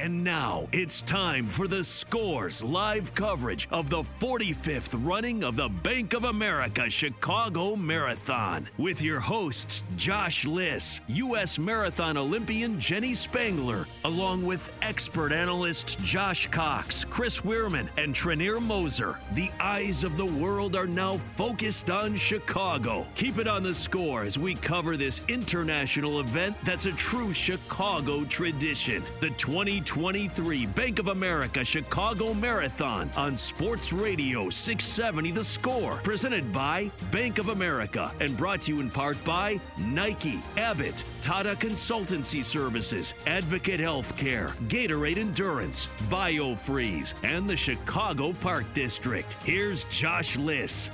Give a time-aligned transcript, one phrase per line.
[0.00, 5.68] And now it's time for the Scores live coverage of the 45th running of the
[5.68, 11.58] Bank of America Chicago Marathon with your hosts Josh Liss, U.S.
[11.58, 19.18] Marathon Olympian Jenny Spangler, along with expert analysts Josh Cox, Chris Weirman, and Treniere Moser.
[19.32, 23.04] The eyes of the world are now focused on Chicago.
[23.16, 28.22] Keep it on the score as we cover this international event that's a true Chicago
[28.26, 29.02] tradition.
[29.18, 35.94] The 20 2023 Bank of America Chicago Marathon on Sports Radio 670 The Score.
[36.02, 41.54] Presented by Bank of America and brought to you in part by Nike, Abbott, Tata
[41.54, 49.32] Consultancy Services, Advocate Healthcare, Gatorade Endurance, BioFreeze, and the Chicago Park District.
[49.42, 50.90] Here's Josh Liss.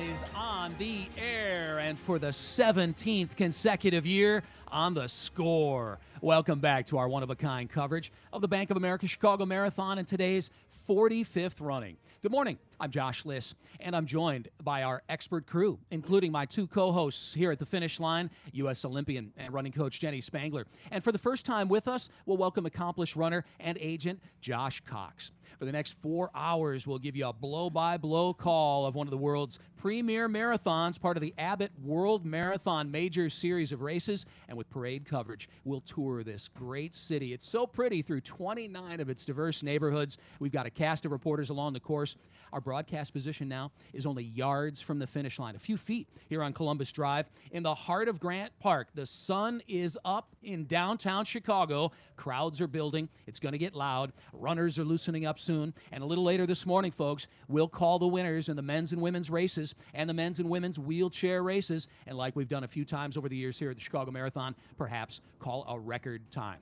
[0.00, 6.00] Is on the air and for the 17th consecutive year on the score.
[6.20, 9.46] Welcome back to our one of a kind coverage of the Bank of America Chicago
[9.46, 10.50] Marathon and today's
[10.88, 11.96] 45th running.
[12.24, 12.56] Good morning.
[12.80, 17.34] I'm Josh Liss, and I'm joined by our expert crew, including my two co hosts
[17.34, 18.82] here at the finish line, U.S.
[18.86, 20.64] Olympian and running coach Jenny Spangler.
[20.90, 25.32] And for the first time with us, we'll welcome accomplished runner and agent Josh Cox.
[25.58, 29.06] For the next four hours, we'll give you a blow by blow call of one
[29.06, 34.24] of the world's premier marathons, part of the Abbott World Marathon Major Series of races.
[34.48, 37.32] And with parade coverage, we'll tour this great city.
[37.32, 40.18] It's so pretty through 29 of its diverse neighborhoods.
[40.40, 42.13] We've got a cast of reporters along the course.
[42.54, 46.40] Our broadcast position now is only yards from the finish line, a few feet here
[46.40, 48.90] on Columbus Drive in the heart of Grant Park.
[48.94, 51.90] The sun is up in downtown Chicago.
[52.14, 53.08] Crowds are building.
[53.26, 54.12] It's going to get loud.
[54.32, 55.74] Runners are loosening up soon.
[55.90, 59.02] And a little later this morning, folks, we'll call the winners in the men's and
[59.02, 61.88] women's races and the men's and women's wheelchair races.
[62.06, 64.54] And like we've done a few times over the years here at the Chicago Marathon,
[64.78, 66.60] perhaps call a record time.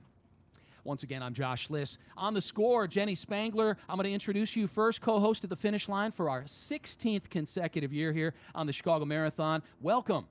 [0.83, 1.97] Once again, I'm Josh Liss.
[2.17, 3.77] On the score, Jenny Spangler.
[3.87, 7.29] I'm going to introduce you first, co host at the finish line for our 16th
[7.29, 9.63] consecutive year here on the Chicago Marathon.
[9.79, 10.25] Welcome.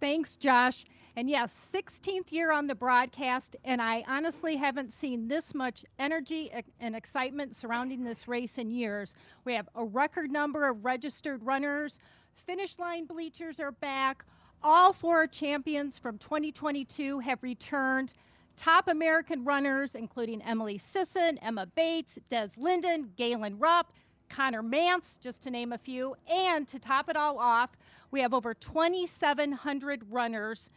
[0.00, 0.84] Thanks, Josh.
[1.16, 6.52] And yes, 16th year on the broadcast, and I honestly haven't seen this much energy
[6.78, 9.14] and excitement surrounding this race in years.
[9.44, 11.98] We have a record number of registered runners,
[12.46, 14.24] finish line bleachers are back.
[14.62, 18.12] All four champions from 2022 have returned.
[18.56, 23.92] Top American runners, including Emily Sisson, Emma Bates, Des Linden, Galen Rupp,
[24.28, 26.16] Connor Mantz, just to name a few.
[26.28, 27.70] And to top it all off,
[28.10, 30.70] we have over 2,700 runners.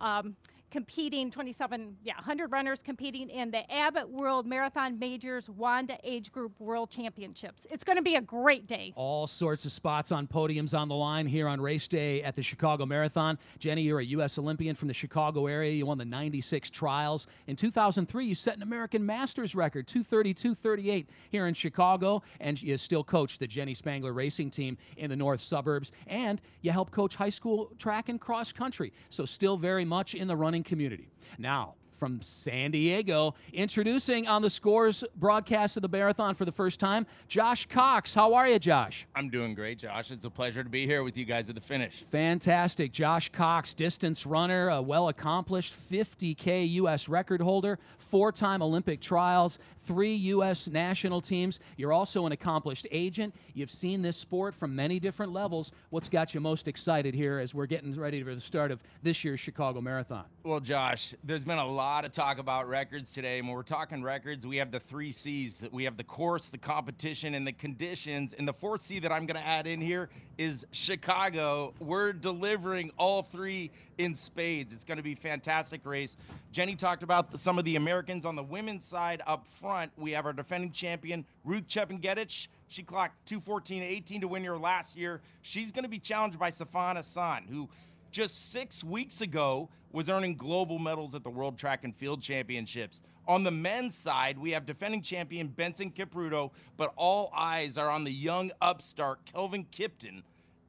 [0.00, 0.36] Um,
[0.70, 6.58] competing 27 yeah 100 runners competing in the abbott world marathon majors wanda age group
[6.58, 7.66] world championships.
[7.70, 8.92] It's going to be a great day.
[8.96, 12.42] All sorts of spots on podiums on the line here on race day at the
[12.42, 13.38] chicago marathon.
[13.58, 15.72] Jenny you're a u.s olympian from the chicago area.
[15.72, 17.26] You won the 96 trials.
[17.46, 22.22] In 2003 you set an american masters record 232.38 here in chicago.
[22.40, 25.92] And you still coach the jenny spangler racing team in the north suburbs.
[26.08, 28.92] And you help coach high school track and cross country.
[29.10, 31.08] So still very much in the running running community.
[31.38, 36.78] Now, from San Diego, introducing on the Scores broadcast of the marathon for the first
[36.78, 38.12] time, Josh Cox.
[38.14, 39.06] How are you, Josh?
[39.14, 40.10] I'm doing great, Josh.
[40.10, 42.04] It's a pleasure to be here with you guys at the finish.
[42.10, 42.92] Fantastic.
[42.92, 47.08] Josh Cox, distance runner, a well accomplished 50K U.S.
[47.08, 50.66] record holder, four time Olympic trials, three U.S.
[50.66, 51.60] national teams.
[51.76, 53.34] You're also an accomplished agent.
[53.54, 55.72] You've seen this sport from many different levels.
[55.90, 59.24] What's got you most excited here as we're getting ready for the start of this
[59.24, 60.24] year's Chicago Marathon?
[60.44, 63.38] Well, Josh, there's been a lot lot of talk about records today.
[63.38, 65.62] And when we're talking records, we have the three C's.
[65.70, 68.34] We have the course, the competition, and the conditions.
[68.34, 71.74] And the fourth C that I'm going to add in here is Chicago.
[71.78, 74.72] We're delivering all three in spades.
[74.72, 76.16] It's going to be a fantastic race.
[76.50, 79.92] Jenny talked about some of the Americans on the women's side up front.
[79.96, 82.48] We have our defending champion, Ruth Chepngetich.
[82.66, 85.20] She clocked 214.18 to win here last year.
[85.42, 87.68] She's going to be challenged by Sifan Hassan, who
[88.10, 93.00] just six weeks ago was earning global medals at the World Track and Field Championships.
[93.26, 98.04] On the men's side, we have defending champion Benson Kipruto, but all eyes are on
[98.04, 100.22] the young upstart Kelvin Kiptum.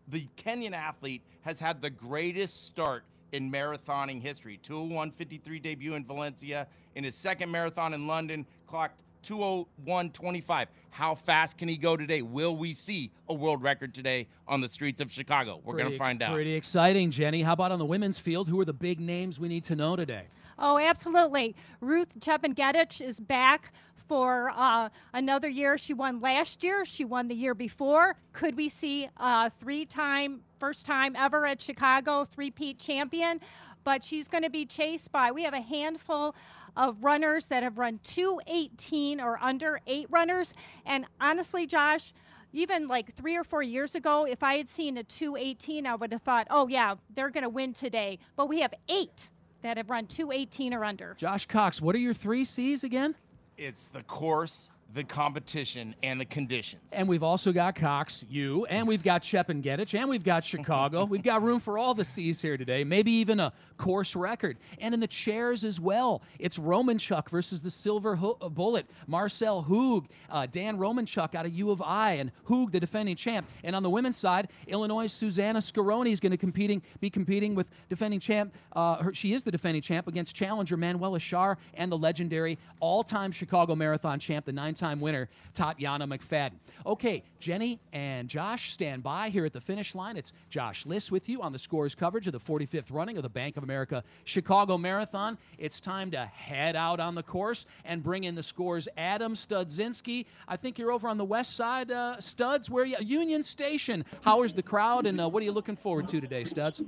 [0.07, 3.03] The Kenyan athlete has had the greatest start
[3.33, 4.61] in marathoning history.
[4.63, 6.65] 201.53 debut in Valencia.
[6.95, 10.67] In his second marathon in London, clocked 201.25.
[10.89, 12.21] How fast can he go today?
[12.21, 15.61] Will we see a world record today on the streets of Chicago?
[15.63, 16.33] We're going to find out.
[16.33, 17.41] Pretty exciting, Jenny.
[17.41, 18.47] How about on the women's field?
[18.47, 20.27] Who are the big names we need to know today?
[20.57, 21.55] Oh, absolutely.
[21.81, 23.73] Ruth Chepngetich is back
[24.07, 25.77] for uh, another year.
[25.77, 26.85] She won last year.
[26.85, 28.15] She won the year before.
[28.33, 33.41] Could we see a three-time, first time ever at Chicago, three-peat champion?
[33.83, 35.31] But she's going to be chased by.
[35.31, 36.35] We have a handful
[36.77, 40.53] of runners that have run 218 or under, eight runners.
[40.85, 42.13] And honestly, Josh,
[42.53, 46.13] even like three or four years ago, if I had seen a 218, I would
[46.13, 48.19] have thought, oh, yeah, they're going to win today.
[48.35, 49.29] But we have eight
[49.63, 51.15] that have run 218 or under.
[51.17, 53.15] Josh Cox, what are your three C's again?
[53.57, 56.81] It's the course, the competition and the conditions.
[56.93, 60.45] And we've also got Cox, you, and we've got Chepngetich, and Gedich, and we've got
[60.45, 61.05] Chicago.
[61.09, 64.57] we've got room for all the C's here today, maybe even a course record.
[64.79, 68.85] And in the chairs as well, it's Romanchuk versus the Silver Ho- uh, Bullet.
[69.07, 73.45] Marcel Hug, uh, Dan Romanchuk out of U of I, and Hug, the defending champ.
[73.63, 77.69] And on the women's side, Illinois' Susanna Scaroni is going to competing, be competing with
[77.89, 78.53] defending champ.
[78.73, 83.31] Uh, her, she is the defending champ against challenger Manuela Schär and the legendary all-time
[83.31, 86.53] Chicago Marathon champ, the nine time winner, Tatiana McFadden.
[86.85, 90.17] Okay, Jenny and Josh stand by here at the finish line.
[90.17, 93.29] It's Josh Liss with you on the scores coverage of the 45th running of the
[93.29, 95.37] Bank of America Chicago Marathon.
[95.57, 98.87] It's time to head out on the course and bring in the scores.
[98.97, 101.91] Adam Studzinski, I think you're over on the west side.
[101.91, 102.97] Uh, Studs, where you?
[102.99, 104.05] Union Station.
[104.21, 106.81] How is the crowd, and uh, what are you looking forward to today, Studs?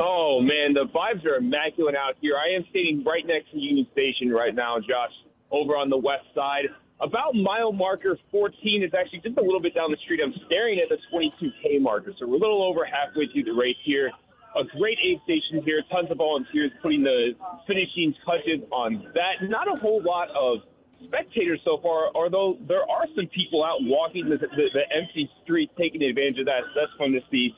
[0.00, 2.34] Oh man, the vibes are immaculate out here.
[2.36, 5.12] I am standing right next to Union Station right now, Josh,
[5.50, 6.64] over on the west side.
[7.02, 8.54] About mile marker 14
[8.86, 10.20] is actually just a little bit down the street.
[10.22, 13.76] I'm staring at the 22K marker, so we're a little over halfway through the race
[13.82, 14.06] here.
[14.54, 17.34] A great aid station here, tons of volunteers putting the
[17.66, 19.42] finishing touches on that.
[19.50, 20.62] Not a whole lot of
[21.02, 25.74] spectators so far, although there are some people out walking the, the, the empty street,
[25.74, 26.62] taking advantage of that.
[26.70, 27.50] So that's fun to see.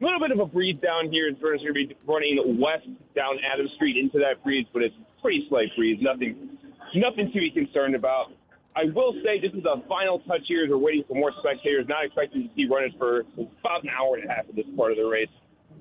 [0.00, 1.28] A little bit of a breeze down here.
[1.28, 5.44] It's going to be running west down Adams Street into that breeze, but it's pretty
[5.50, 5.98] slight breeze.
[6.00, 6.56] Nothing,
[6.94, 8.32] nothing to be concerned about.
[8.76, 11.86] I will say this is a final touch here as we're waiting for more spectators.
[11.88, 13.20] Not expecting to see runners for
[13.64, 15.32] about an hour and a half of this part of the race.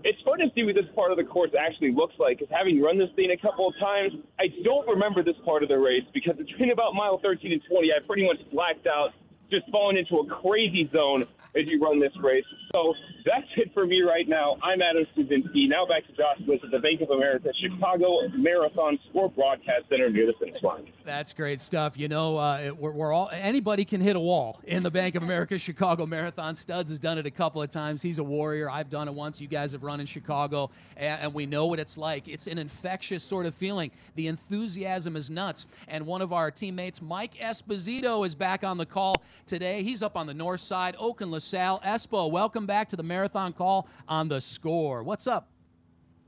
[0.05, 2.39] It's fun to see what this part of the course actually looks like.
[2.39, 5.67] Because having run this thing a couple of times, I don't remember this part of
[5.67, 9.11] the race because between about mile 13 and 20, I pretty much blacked out,
[9.51, 11.27] just falling into a crazy zone
[11.57, 12.45] as you run this race.
[12.71, 12.93] So
[13.25, 14.57] that's it for me right now.
[14.61, 15.69] I'm Adam Studzinski.
[15.69, 20.09] Now back to Josh Liss at the Bank of America Chicago Marathon Sport Broadcast Center
[20.09, 20.87] near the finish line.
[21.05, 21.97] That's great stuff.
[21.97, 25.23] You know, uh, we're, we're, all anybody can hit a wall in the Bank of
[25.23, 26.55] America Chicago Marathon.
[26.55, 28.01] Studs has done it a couple of times.
[28.01, 28.69] He's a warrior.
[28.69, 29.39] I've done it once.
[29.39, 32.27] You guys have run in Chicago, and, and we know what it's like.
[32.27, 33.91] It's an infectious sort of feeling.
[34.15, 35.67] The enthusiasm is nuts.
[35.87, 39.83] And one of our teammates, Mike Esposito, is back on the call today.
[39.83, 41.79] He's up on the north side, Oakland LaSalle.
[41.85, 45.03] Espo, welcome back to the marathon call on the score.
[45.03, 45.47] What's up?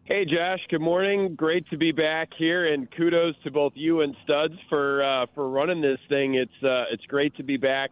[0.04, 0.60] Hey, Josh.
[0.70, 1.34] Good morning.
[1.34, 5.50] Great to be back here, and kudos to both you and Studs for uh, for
[5.50, 6.36] running this thing.
[6.36, 7.90] It's uh, it's great to be back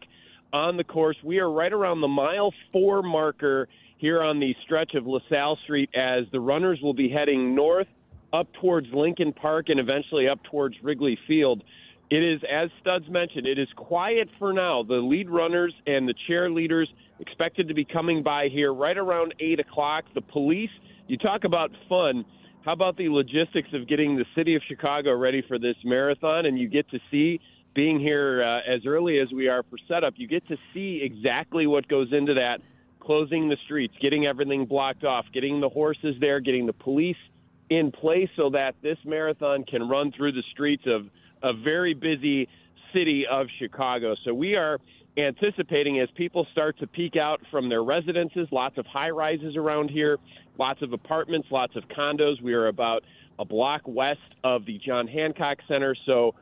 [0.54, 1.18] on the course.
[1.24, 3.68] We are right around the mile four marker
[3.98, 7.88] here on the stretch of LaSalle Street as the runners will be heading north
[8.34, 11.64] up towards Lincoln Park and eventually up towards Wrigley Field.
[12.12, 14.84] It is, as Studs mentioned, it is quiet for now.
[14.84, 16.86] The lead runners and the cheerleaders
[17.20, 20.06] expected to be coming by here right around 8 o'clock.
[20.14, 20.70] The police,
[21.08, 22.24] you talk about fun.
[22.64, 26.46] How about the logistics of getting the city of Chicago ready for this marathon?
[26.46, 27.40] And you get to see,
[27.74, 31.68] being here uh, as early as we are for setup, you get to see exactly
[31.68, 32.60] what goes into that
[33.00, 37.18] closing the streets, getting everything blocked off, getting the horses there, getting the police
[37.70, 41.08] in place so that this marathon can run through the streets of
[41.44, 42.48] a very busy
[42.94, 44.16] city of Chicago.
[44.24, 44.80] So we are
[45.18, 49.90] anticipating as people start to peek out from their residences, lots of high rises around
[49.90, 50.18] here,
[50.58, 52.42] lots of apartments, lots of condos.
[52.42, 53.04] We are about
[53.40, 55.96] a block west of the John Hancock Center.
[56.06, 56.36] So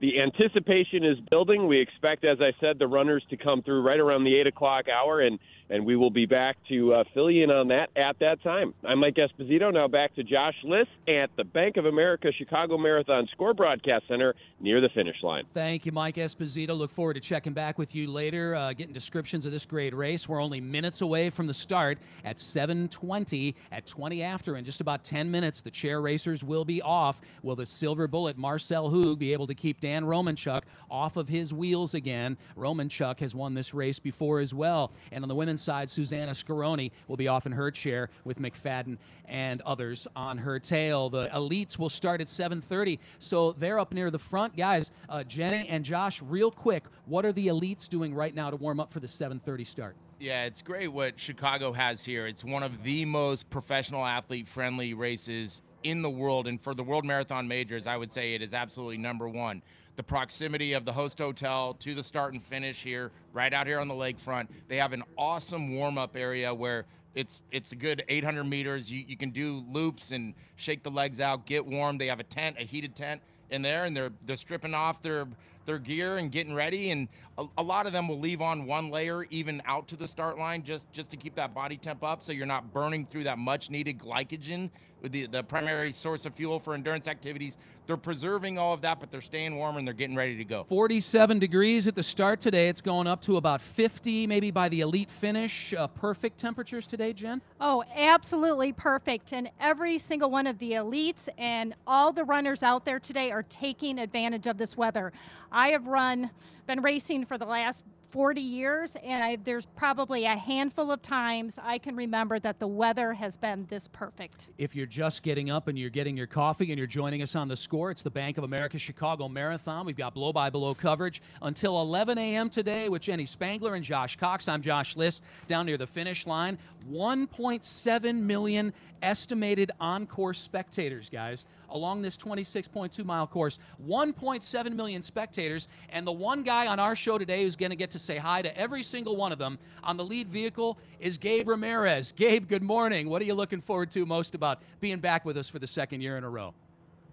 [0.00, 1.66] the anticipation is building.
[1.66, 4.86] We expect, as I said, the runners to come through right around the 8 o'clock
[4.88, 5.38] hour, and,
[5.70, 8.72] and we will be back to uh, fill you in on that at that time.
[8.84, 9.72] I'm Mike Esposito.
[9.72, 14.34] Now back to Josh Liss at the Bank of America Chicago Marathon Score Broadcast Center
[14.60, 15.44] near the finish line.
[15.54, 16.76] Thank you, Mike Esposito.
[16.76, 20.28] Look forward to checking back with you later, uh, getting descriptions of this great race.
[20.28, 23.54] We're only minutes away from the start at 7:20.
[23.72, 27.20] At 20 after, in just about 10 minutes, the chair racers will be off.
[27.42, 31.52] Will the silver bullet Marcel Hug be able to keep Dan Romanchuk off of his
[31.52, 32.36] wheels again?
[32.56, 34.92] Romanchuk has won this race before as well.
[35.12, 38.98] And on the women's side, Susanna Scaroni will be off in her chair with McFadden
[39.26, 41.10] and others on her tail.
[41.10, 44.90] The elites will start at 7:30, so they're up near the front, guys.
[45.08, 48.80] Uh, Jenny and Josh, real quick, what are the elites doing right now to warm
[48.80, 49.96] up for the 7:30 start?
[50.18, 52.26] Yeah, it's great what Chicago has here.
[52.26, 56.46] It's one of the most professional athlete friendly races in the world.
[56.46, 59.62] And for the World Marathon Majors, I would say it is absolutely number one.
[59.96, 63.80] The proximity of the host hotel to the start and finish here, right out here
[63.80, 64.48] on the lakefront.
[64.68, 66.84] They have an awesome warm up area where
[67.14, 68.90] it's it's a good 800 meters.
[68.90, 71.96] You, you can do loops and shake the legs out, get warm.
[71.96, 75.26] They have a tent, a heated tent in there, and they're they're stripping off their
[75.64, 76.90] their gear and getting ready.
[76.90, 80.06] And a, a, lot of them will leave on one layer even out to the
[80.06, 83.24] start line just just to keep that body temp up, so you're not burning through
[83.24, 84.70] that much needed glycogen
[85.02, 87.56] the, the primary source of fuel for endurance activities.
[87.86, 90.64] They're preserving all of that, but they're staying warm and they're getting ready to go.
[90.64, 92.68] 47 degrees at the start today.
[92.68, 95.72] It's going up to about 50, maybe by the elite finish.
[95.72, 97.40] Uh, perfect temperatures today, Jen?
[97.60, 99.32] Oh, absolutely perfect.
[99.32, 103.44] And every single one of the elites and all the runners out there today are
[103.44, 105.12] taking advantage of this weather.
[105.52, 106.30] I have run,
[106.66, 111.54] been racing for the last 40 years, and I, there's probably a handful of times
[111.60, 114.48] I can remember that the weather has been this perfect.
[114.58, 117.48] If you're just getting up and you're getting your coffee and you're joining us on
[117.48, 119.86] the score, it's the Bank of America Chicago Marathon.
[119.86, 122.50] We've got blow by blow coverage until 11 a.m.
[122.50, 124.48] today with Jenny Spangler and Josh Cox.
[124.48, 126.58] I'm Josh Liss down near the finish line.
[126.90, 128.72] 1.7 million
[129.02, 133.58] estimated on course spectators, guys, along this 26.2 mile course.
[133.86, 135.68] 1.7 million spectators.
[135.90, 138.42] And the one guy on our show today who's going to get to say hi
[138.42, 142.12] to every single one of them on the lead vehicle is Gabe Ramirez.
[142.12, 143.08] Gabe, good morning.
[143.08, 146.00] What are you looking forward to most about being back with us for the second
[146.00, 146.54] year in a row?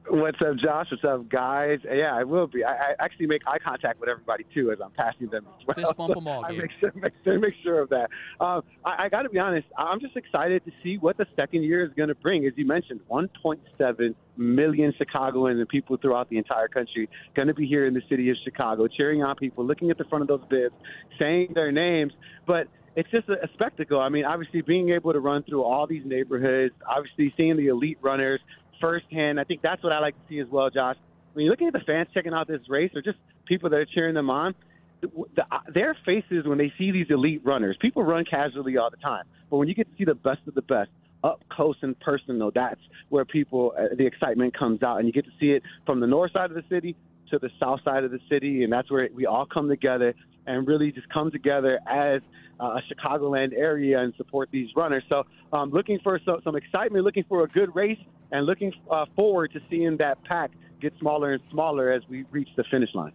[0.09, 0.87] What's up, Josh?
[0.91, 1.79] What's up, guys?
[1.85, 2.63] Yeah, I will be.
[2.63, 5.75] I, I actually make eye contact with everybody too as I'm passing them as well.
[5.75, 6.43] Fist bump them all.
[6.49, 8.09] I make sure, make sure, make sure of that.
[8.41, 9.67] Um, I, I got to be honest.
[9.77, 12.45] I'm just excited to see what the second year is going to bring.
[12.45, 17.65] As you mentioned, 1.7 million Chicagoans and people throughout the entire country going to be
[17.65, 20.47] here in the city of Chicago, cheering on people, looking at the front of those
[20.49, 20.75] bibs,
[21.17, 22.11] saying their names,
[22.45, 23.99] but it's just a spectacle.
[23.99, 27.97] I mean, obviously being able to run through all these neighborhoods, obviously seeing the elite
[28.01, 28.39] runners,
[28.79, 29.39] firsthand.
[29.39, 30.97] I think that's what I like to see as well, Josh.
[31.33, 33.85] When you're looking at the fans checking out this race, or just people that are
[33.85, 34.53] cheering them on,
[35.01, 37.77] the, the, their faces when they see these elite runners.
[37.81, 40.55] People run casually all the time, but when you get to see the best of
[40.55, 40.89] the best
[41.23, 45.25] up close and personal, that's where people uh, the excitement comes out, and you get
[45.25, 46.95] to see it from the north side of the city
[47.29, 50.13] to the south side of the city, and that's where we all come together
[50.45, 52.21] and really just come together as
[52.59, 55.03] uh, a Chicagoland area and support these runners.
[55.09, 57.97] So, um, looking for so, some excitement, looking for a good race,
[58.33, 62.49] and looking uh, forward to seeing that pack get smaller and smaller as we reach
[62.57, 63.13] the finish line.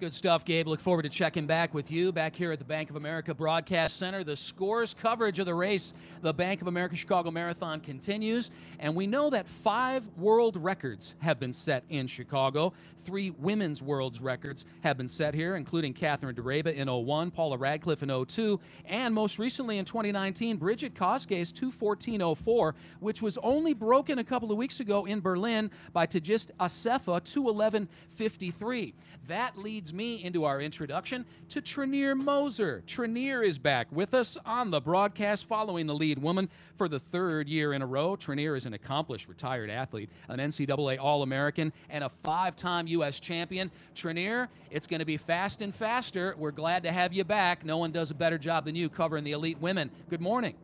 [0.00, 0.68] Good stuff, Gabe.
[0.68, 3.96] Look forward to checking back with you back here at the Bank of America Broadcast
[3.96, 4.22] Center.
[4.22, 8.52] The scores coverage of the race, the Bank of America Chicago Marathon, continues.
[8.78, 12.72] And we know that five world records have been set in Chicago.
[13.04, 18.04] Three women's world records have been set here, including Catherine Ndereba in 01, Paula Radcliffe
[18.04, 24.24] in 02, and most recently in 2019, Brigid Kosgei's 214.04, which was only broken a
[24.24, 28.92] couple of weeks ago in Berlin by Tigist Assefa 211.53.
[29.26, 32.82] That leads me into our introduction to Treniere Moser.
[32.86, 37.48] Treniere is back with us on the broadcast following the lead woman for the third
[37.48, 38.16] year in a row.
[38.16, 43.20] Treniere is an accomplished retired athlete, an NCAA All American, and a five time U.S.
[43.20, 43.70] champion.
[43.94, 46.34] Treniere, it's going to be fast and faster.
[46.38, 47.64] We're glad to have you back.
[47.64, 49.90] No one does a better job than you covering the elite women.
[50.10, 50.54] Good morning.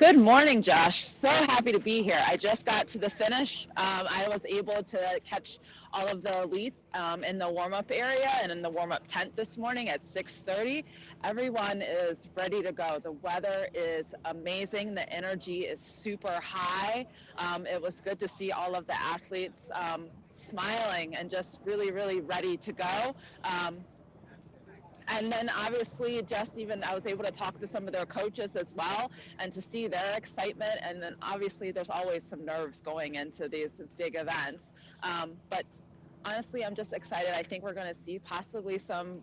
[0.00, 1.06] Good morning, Josh.
[1.06, 2.22] So happy to be here.
[2.26, 3.66] I just got to the finish.
[3.76, 5.58] Um, I was able to catch
[5.92, 9.58] all of the elites um, in the warm-up area and in the warm-up tent this
[9.58, 10.84] morning at 6.30
[11.24, 12.98] everyone is ready to go.
[13.02, 14.94] The weather is amazing.
[14.94, 17.06] The energy is super high.
[17.38, 21.92] Um, it was good to see all of the athletes um, smiling and just really
[21.92, 23.14] really ready to go.
[23.44, 23.84] Um,
[25.08, 28.56] And then obviously, just even I was able to talk to some of their coaches
[28.56, 30.78] as well and to see their excitement.
[30.82, 34.74] And then obviously, there's always some nerves going into these big events.
[35.02, 35.64] Um, but
[36.24, 37.34] honestly, I'm just excited.
[37.34, 39.20] I think we're going to see possibly some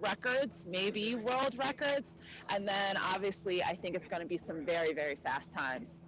[0.00, 2.18] records, maybe world records.
[2.50, 6.02] And then obviously, I think it's going to be some very, very fast times.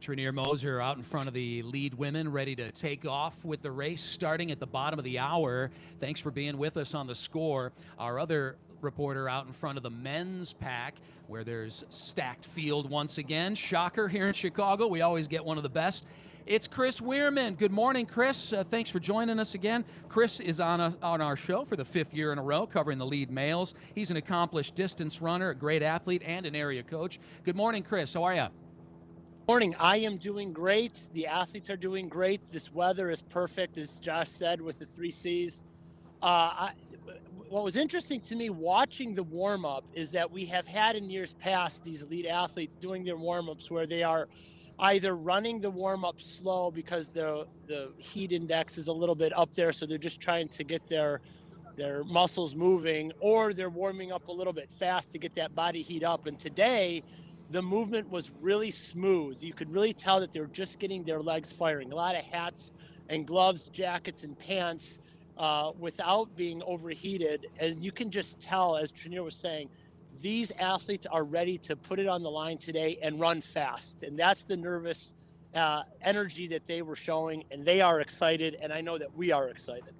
[0.00, 3.70] Treniere Moser out in front of the lead women, ready to take off with the
[3.70, 5.70] race starting at the bottom of the hour.
[6.00, 7.70] Thanks for being with us on the score.
[8.00, 10.96] Our other reporter out in front of the men's pack,
[11.28, 13.54] where there's stacked field once again.
[13.54, 14.88] Shocker here in Chicago.
[14.88, 16.04] We always get one of the best.
[16.44, 17.56] It's Chris Weirman.
[17.56, 18.52] Good morning, Chris.
[18.52, 19.84] Uh, thanks for joining us again.
[20.08, 22.98] Chris is on, a, on our show for the fifth year in a row, covering
[22.98, 23.74] the lead males.
[23.94, 27.20] He's an accomplished distance runner, a great athlete, and an area coach.
[27.44, 28.14] Good morning, Chris.
[28.14, 28.48] How are you?
[29.46, 29.76] Morning.
[29.78, 31.10] I am doing great.
[31.12, 32.48] The athletes are doing great.
[32.48, 35.64] This weather is perfect, as Josh said, with the three C's.
[36.20, 36.72] Uh, I,
[37.48, 41.08] what was interesting to me watching the warm up is that we have had in
[41.08, 44.28] years past these elite athletes doing their warm ups where they are
[44.78, 49.36] either running the warm up slow because the the heat index is a little bit
[49.36, 51.20] up there, so they're just trying to get their
[51.76, 55.82] their muscles moving, or they're warming up a little bit fast to get that body
[55.82, 56.26] heat up.
[56.26, 57.02] And today,
[57.50, 59.42] the movement was really smooth.
[59.42, 61.92] You could really tell that they're just getting their legs firing.
[61.92, 62.72] A lot of hats
[63.08, 64.98] and gloves, jackets, and pants
[65.38, 67.46] uh, without being overheated.
[67.58, 69.68] And you can just tell, as Treniere was saying,
[70.20, 74.02] these athletes are ready to put it on the line today and run fast.
[74.02, 75.14] And that's the nervous
[75.54, 77.44] uh, energy that they were showing.
[77.50, 78.56] And they are excited.
[78.60, 79.94] And I know that we are excited.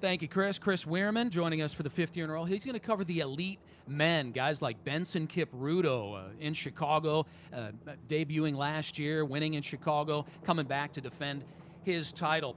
[0.00, 0.60] Thank you, Chris.
[0.60, 2.44] Chris Weirman joining us for the fifth year in a row.
[2.44, 3.58] He's going to cover the elite
[3.88, 7.70] men, guys like Benson Kipruto uh, in Chicago, uh,
[8.06, 11.42] debuting last year, winning in Chicago, coming back to defend
[11.82, 12.54] his title.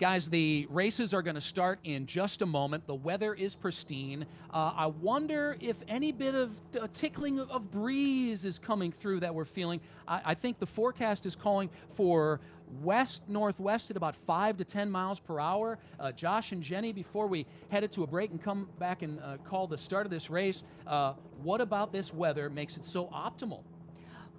[0.00, 2.84] Guys, the races are going to start in just a moment.
[2.88, 4.26] The weather is pristine.
[4.52, 6.50] Uh, I wonder if any bit of
[6.94, 9.80] tickling of, of, breeze is coming through that we're feeling.
[10.08, 12.40] I, I think the forecast is calling for
[12.82, 15.78] west northwest at about 5 to 10 miles per hour.
[16.00, 19.36] Uh, Josh and Jenny, before we headed to a break and come back and uh,
[19.44, 23.62] call the start of this race, uh, what about this weather makes it so optimal?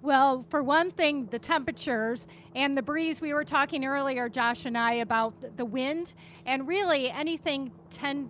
[0.02, 3.20] Well, for one thing, the temperatures and the breeze.
[3.20, 8.28] We were talking earlier, Josh and I, about the wind, and really anything 10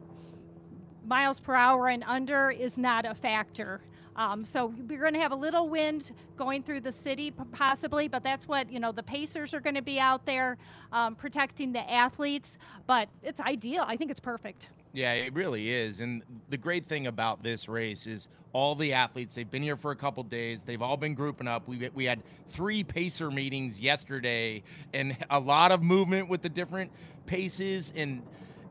[1.07, 3.81] miles per hour and under is not a factor.
[4.17, 8.25] Um, so we're going to have a little wind going through the city, possibly, but
[8.25, 8.91] that's what you know.
[8.91, 10.57] The Pacers are going to be out there
[10.91, 13.85] um, protecting the athletes, but it's ideal.
[13.87, 14.71] I think it's perfect.
[14.97, 16.01] Yeah, it really is.
[16.01, 19.91] And the great thing about this race is all the athletes, they've been here for
[19.91, 20.63] a couple days.
[20.63, 21.69] They've all been grouping up.
[21.69, 24.63] We, we had three pacer meetings yesterday
[24.95, 26.91] and a lot of movement with the different
[27.27, 28.23] paces, and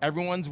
[0.01, 0.49] everyone's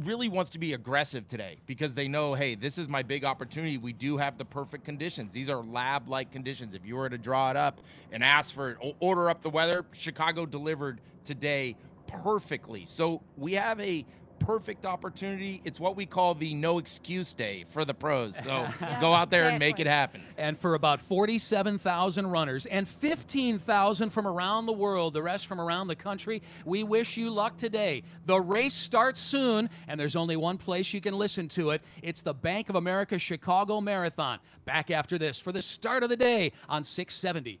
[0.00, 3.78] really wants to be aggressive today because they know, hey, this is my big opportunity.
[3.78, 5.32] We do have the perfect conditions.
[5.32, 6.74] These are lab like conditions.
[6.74, 7.80] If you were to draw it up
[8.12, 11.74] and ask for order up the weather, Chicago delivered today
[12.06, 12.84] perfectly.
[12.86, 14.04] So we have a
[14.40, 15.60] perfect opportunity.
[15.64, 18.36] It's what we call the no excuse day for the pros.
[18.36, 18.48] So
[18.80, 19.54] yeah, go out there exactly.
[19.54, 20.22] and make it happen.
[20.36, 25.86] And for about 47,000 runners and 15,000 from around the world, the rest from around
[25.86, 28.02] the country, we wish you luck today.
[28.26, 31.82] The race starts soon, and there's only one place you can listen to it.
[32.02, 34.40] It's the Bank of America Chicago Marathon.
[34.64, 37.60] Back after this for the start of the day on 670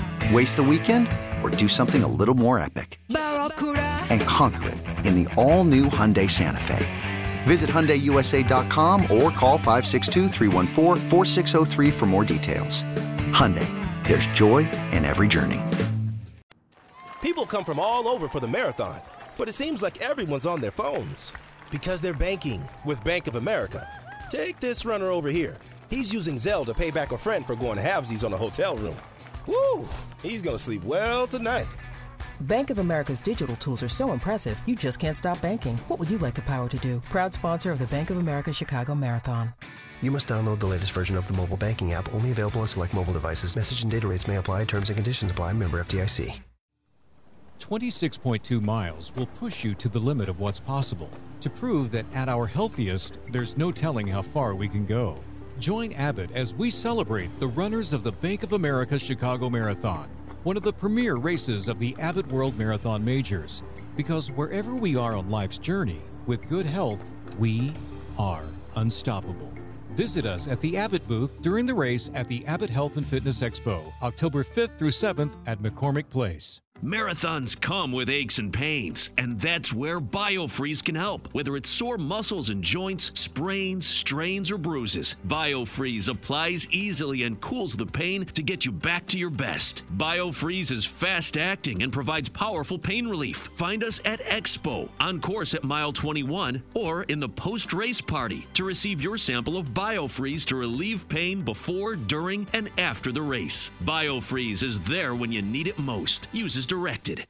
[0.29, 1.07] Waste the weekend
[1.43, 2.99] or do something a little more epic?
[3.09, 6.85] And conquer it in the all-new Hyundai Santa Fe.
[7.43, 10.29] Visit HyundaiUSA.com or call 562
[11.91, 12.83] for more details.
[13.33, 13.67] Hyundai,
[14.07, 14.59] there's joy
[14.91, 15.59] in every journey.
[17.21, 19.01] People come from all over for the marathon,
[19.37, 21.33] but it seems like everyone's on their phones
[21.71, 23.87] because they're banking with Bank of America.
[24.29, 25.57] Take this runner over here.
[25.89, 28.95] He's using Zelle to pay back a friend for going halvesies on a hotel room.
[29.47, 29.87] Woo!
[30.21, 31.67] He's gonna sleep well tonight.
[32.41, 35.77] Bank of America's digital tools are so impressive, you just can't stop banking.
[35.87, 37.01] What would you like the power to do?
[37.09, 39.53] Proud sponsor of the Bank of America Chicago Marathon.
[40.01, 42.93] You must download the latest version of the mobile banking app, only available on select
[42.93, 43.55] mobile devices.
[43.55, 44.65] Message and data rates may apply.
[44.65, 45.53] Terms and conditions apply.
[45.53, 46.39] Member FDIC.
[47.59, 52.27] 26.2 miles will push you to the limit of what's possible to prove that at
[52.27, 55.19] our healthiest, there's no telling how far we can go.
[55.61, 60.09] Join Abbott as we celebrate the runners of the Bank of America Chicago Marathon,
[60.41, 63.61] one of the premier races of the Abbott World Marathon Majors.
[63.95, 66.99] Because wherever we are on life's journey, with good health,
[67.37, 67.73] we
[68.17, 68.45] are
[68.75, 69.53] unstoppable.
[69.91, 73.43] Visit us at the Abbott booth during the race at the Abbott Health and Fitness
[73.43, 76.59] Expo, October 5th through 7th at McCormick Place.
[76.83, 81.31] Marathons come with aches and pains, and that's where BioFreeze can help.
[81.31, 87.75] Whether it's sore muscles and joints, sprains, strains, or bruises, BioFreeze applies easily and cools
[87.75, 89.83] the pain to get you back to your best.
[89.95, 93.51] BioFreeze is fast acting and provides powerful pain relief.
[93.53, 98.47] Find us at Expo, on course at mile 21, or in the post race party
[98.55, 103.69] to receive your sample of BioFreeze to relieve pain before, during, and after the race.
[103.83, 106.27] BioFreeze is there when you need it most.
[106.31, 107.25] Uses directed.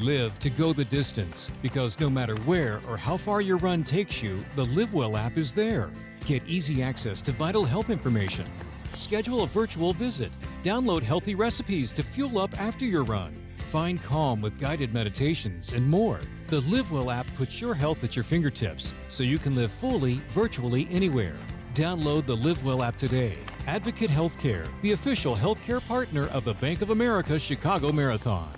[0.00, 4.22] Live to go the distance because no matter where or how far your run takes
[4.22, 5.90] you, the LiveWell app is there.
[6.24, 8.46] Get easy access to vital health information.
[8.94, 10.32] Schedule a virtual visit.
[10.62, 13.36] Download healthy recipes to fuel up after your run.
[13.68, 16.20] Find calm with guided meditations and more.
[16.46, 20.88] The LiveWell app puts your health at your fingertips so you can live fully virtually
[20.90, 21.36] anywhere.
[21.78, 23.38] Download the LiveWell app today.
[23.68, 28.57] Advocate Healthcare, the official healthcare partner of the Bank of America Chicago Marathon.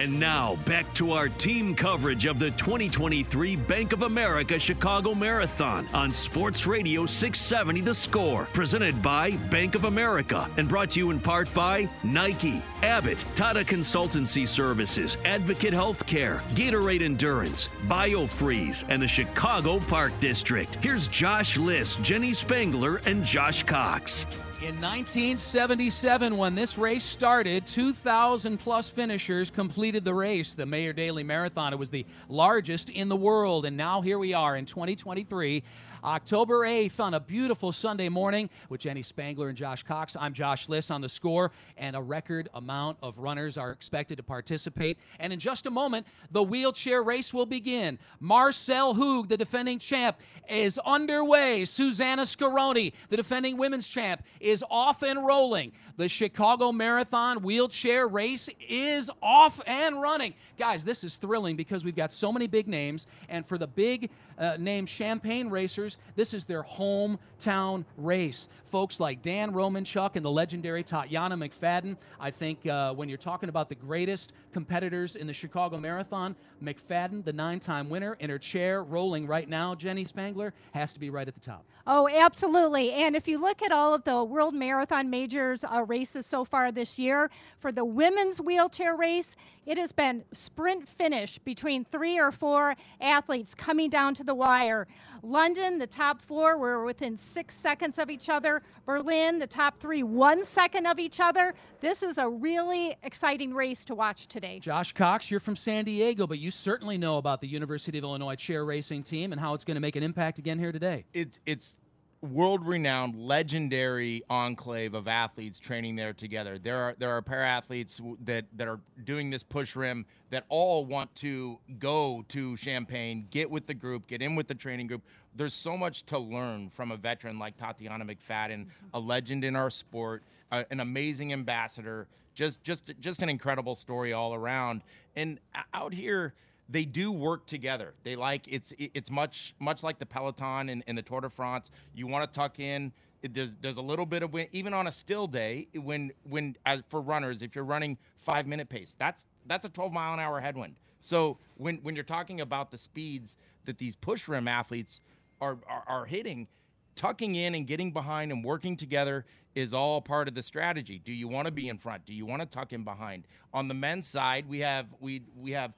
[0.00, 5.86] And now back to our team coverage of the 2023 Bank of America Chicago Marathon
[5.92, 11.10] on Sports Radio 670 The Score, presented by Bank of America and brought to you
[11.10, 19.08] in part by Nike, Abbott, Tata Consultancy Services, Advocate Healthcare, Gatorade Endurance, BioFreeze, and the
[19.08, 20.82] Chicago Park District.
[20.82, 24.24] Here's Josh Liss, Jenny Spangler, and Josh Cox.
[24.62, 31.22] In 1977, when this race started, 2,000 plus finishers completed the race, the Mayor Daley
[31.22, 31.72] Marathon.
[31.72, 33.64] It was the largest in the world.
[33.64, 35.62] And now here we are in 2023.
[36.02, 40.16] October 8th on a beautiful Sunday morning with Jenny Spangler and Josh Cox.
[40.18, 44.22] I'm Josh Liss on the score, and a record amount of runners are expected to
[44.22, 44.98] participate.
[45.18, 47.98] And in just a moment, the wheelchair race will begin.
[48.18, 50.16] Marcel Hug, the defending champ,
[50.50, 51.64] is underway.
[51.64, 55.72] Susanna Scaroni, the defending women's champ, is off and rolling.
[55.96, 60.34] The Chicago Marathon wheelchair race is off and running.
[60.58, 64.08] Guys, this is thrilling because we've got so many big names, and for the big
[64.38, 68.48] uh, name Champaign Racers, this is their hometown race.
[68.70, 71.96] Folks like Dan Romanchuk and the legendary Tatiana McFadden.
[72.18, 77.24] I think uh, when you're talking about the greatest competitors in the Chicago Marathon, McFadden,
[77.24, 80.39] the nine time winner, in her chair, rolling right now, Jenny Spangler,
[80.72, 81.64] has to be right at the top.
[81.86, 82.92] Oh, absolutely.
[82.92, 86.70] And if you look at all of the World Marathon Majors uh, races so far
[86.70, 89.34] this year, for the women's wheelchair race,
[89.66, 94.86] it has been sprint finish between three or four athletes coming down to the wire.
[95.22, 98.62] London, the top four were within six seconds of each other.
[98.86, 101.54] Berlin, the top three, one second of each other.
[101.80, 104.60] This is a really exciting race to watch today.
[104.60, 108.36] Josh Cox, you're from San Diego, but you certainly know about the University of Illinois
[108.36, 111.04] chair racing team and how it's going to make an impact again here today.
[111.12, 111.76] It's it's
[112.22, 116.58] world renowned, legendary enclave of athletes training there together.
[116.58, 120.84] There are there are para athletes that that are doing this push rim that all
[120.84, 125.02] want to go to Champaign, get with the group, get in with the training group.
[125.34, 129.70] There's so much to learn from a veteran like Tatiana McFadden, a legend in our
[129.70, 132.06] sport, an amazing ambassador.
[132.34, 134.82] Just just just an incredible story all around.
[135.16, 135.40] And
[135.72, 136.34] out here
[136.70, 137.94] they do work together.
[138.04, 141.70] They like it's it's much much like the Peloton and, and the Tour de France.
[141.94, 142.92] You want to tuck in.
[143.22, 146.82] There's there's a little bit of wind, even on a still day when when as
[146.88, 150.40] for runners if you're running five minute pace that's that's a 12 mile an hour
[150.40, 150.76] headwind.
[151.00, 155.00] So when when you're talking about the speeds that these push rim athletes
[155.40, 156.48] are, are, are hitting,
[156.96, 161.00] tucking in and getting behind and working together is all part of the strategy.
[161.04, 162.04] Do you want to be in front?
[162.06, 163.26] Do you want to tuck in behind?
[163.52, 165.72] On the men's side, we have we we have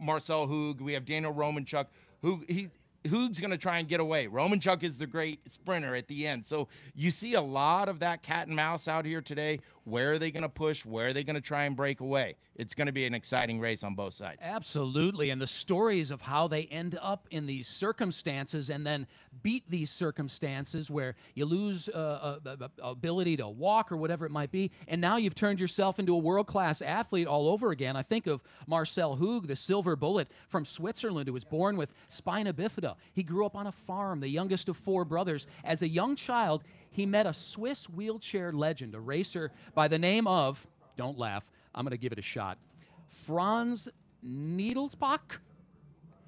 [0.00, 1.86] Marcel Hug, we have Daniel Romanchuk,
[2.22, 2.68] who he
[3.04, 4.26] Hug's going to try and get away.
[4.26, 6.44] Romanchuk is the great sprinter at the end.
[6.44, 9.60] So you see a lot of that cat and mouse out here today.
[9.84, 10.84] Where are they going to push?
[10.84, 12.36] Where are they going to try and break away?
[12.56, 14.42] It's going to be an exciting race on both sides.
[14.44, 15.30] Absolutely.
[15.30, 19.06] And the stories of how they end up in these circumstances and then
[19.42, 24.50] beat these circumstances where you lose uh, uh, ability to walk or whatever it might
[24.50, 24.70] be.
[24.88, 27.96] And now you've turned yourself into a world class athlete all over again.
[27.96, 32.52] I think of Marcel Hug, the silver bullet from Switzerland, who was born with spina
[32.52, 32.87] bifida.
[33.12, 35.46] He grew up on a farm, the youngest of four brothers.
[35.64, 40.26] As a young child, he met a Swiss wheelchair legend, a racer by the name
[40.26, 42.58] of, don't laugh, I'm going to give it a shot,
[43.06, 43.88] Franz
[44.24, 45.38] Nietlispach.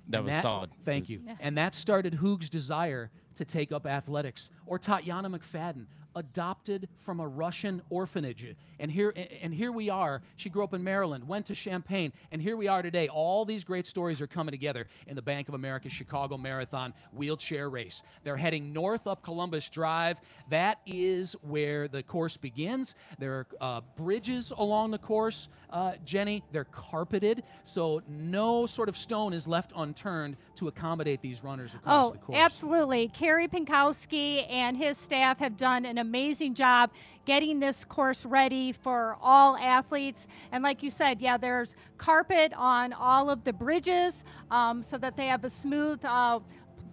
[0.08, 0.70] That was that, solid.
[0.84, 1.22] Thank was, you.
[1.40, 4.50] And that started Hug's desire to take up athletics.
[4.66, 5.86] Or Tatiana McFadden,
[6.20, 8.54] adopted from a Russian orphanage.
[8.78, 10.22] And here, and here we are.
[10.36, 13.08] She grew up in Maryland, went to Champaign, and here we are today.
[13.08, 17.68] All these great stories are coming together in the Bank of America Chicago Marathon wheelchair
[17.68, 18.02] race.
[18.22, 20.20] They're heading north up Columbus Drive.
[20.50, 22.94] That is where the course begins.
[23.18, 26.44] There are uh, bridges along the course, uh, Jenny.
[26.52, 31.94] They're carpeted, so no sort of stone is left unturned to accommodate these runners across
[31.94, 32.38] oh, the course.
[32.38, 33.08] absolutely.
[33.08, 36.90] Carey Pinkowski and his staff have done an amazing job
[37.24, 40.26] getting this course ready for all athletes.
[40.52, 45.16] And like you said, yeah, there's carpet on all of the bridges um, so that
[45.16, 46.40] they have a smooth uh,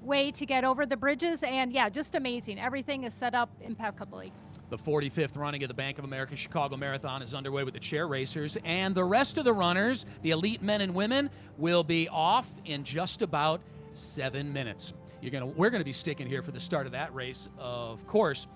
[0.01, 1.43] way to get over the bridges.
[1.43, 2.59] And yeah, just amazing.
[2.59, 4.31] Everything is set up impeccably.
[4.69, 8.05] The 45th running of the Bank of America Chicago Marathon is underway with the chair
[8.05, 12.49] racers, and the rest of the runners, the elite men and women, will be off
[12.65, 13.61] in just about
[13.93, 14.93] seven minutes.
[15.21, 18.05] You're gonna, we're going to be sticking here for the start of that race, of
[18.07, 18.47] course.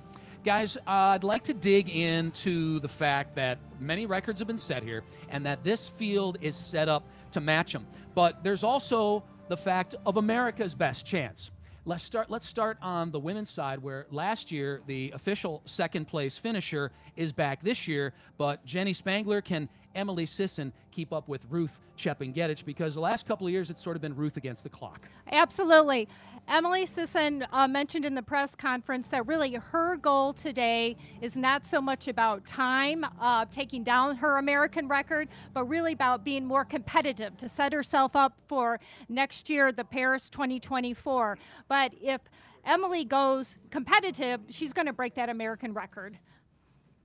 [0.44, 4.84] Guys, uh, I'd like to dig into the fact that many records have been set
[4.84, 7.88] here and that this field is set up to match them.
[8.16, 11.52] But there's also the fact of America's best chance.
[11.92, 12.32] Let's start.
[12.32, 17.34] Let's start on the women's side, where last year the official second place finisher is
[17.34, 18.14] back this year.
[18.38, 23.48] But Jenny Spangler can Emily Sisson keep up with Ruth Chepngetich because the last couple
[23.48, 25.08] of years it's sort of been Ruth against the clock.
[25.32, 26.08] Absolutely.
[26.48, 31.66] Emily Sisson uh, mentioned in the press conference that really her goal today is not
[31.66, 36.66] so much about time, uh, taking down her American record, but really about being more
[36.66, 41.38] competitive to set herself up for next year, the Paris 2024.
[41.68, 42.22] But if
[42.66, 46.18] Emily goes competitive, she's going to break that American record.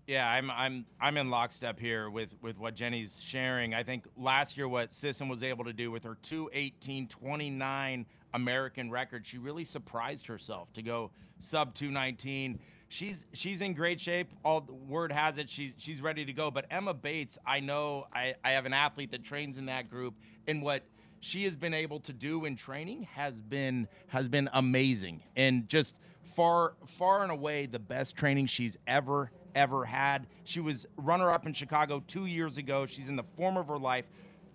[0.07, 3.75] Yeah, I'm I'm I'm in lockstep here with with what Jenny's sharing.
[3.75, 9.27] I think last year what Sisson was able to do with her 218.29 American record,
[9.27, 12.61] she really surprised herself to go sub 219.
[12.89, 14.33] She's she's in great shape.
[14.45, 16.53] All word has it she's she's ready to go.
[16.53, 20.15] But Emma Bates, I know I, I have an athlete that trains in that group,
[20.47, 20.85] and what
[21.19, 25.97] she has been able to do in training has been has been amazing and just
[26.23, 30.27] far far and away the best training she's ever ever had.
[30.45, 32.87] She was runner up in Chicago two years ago.
[32.87, 34.05] She's in the form of her life.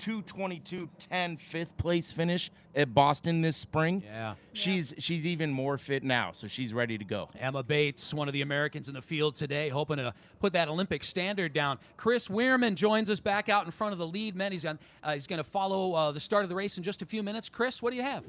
[0.01, 4.01] 222 10 fifth place finish at Boston this spring.
[4.03, 4.33] Yeah.
[4.51, 7.29] She's she's even more fit now, so she's ready to go.
[7.39, 11.03] Emma Bates, one of the Americans in the field today, hoping to put that Olympic
[11.03, 11.77] standard down.
[11.97, 14.51] Chris Weirman joins us back out in front of the lead men.
[14.51, 17.03] He's, on, uh, he's going to follow uh, the start of the race in just
[17.03, 17.47] a few minutes.
[17.47, 18.23] Chris, what do you have?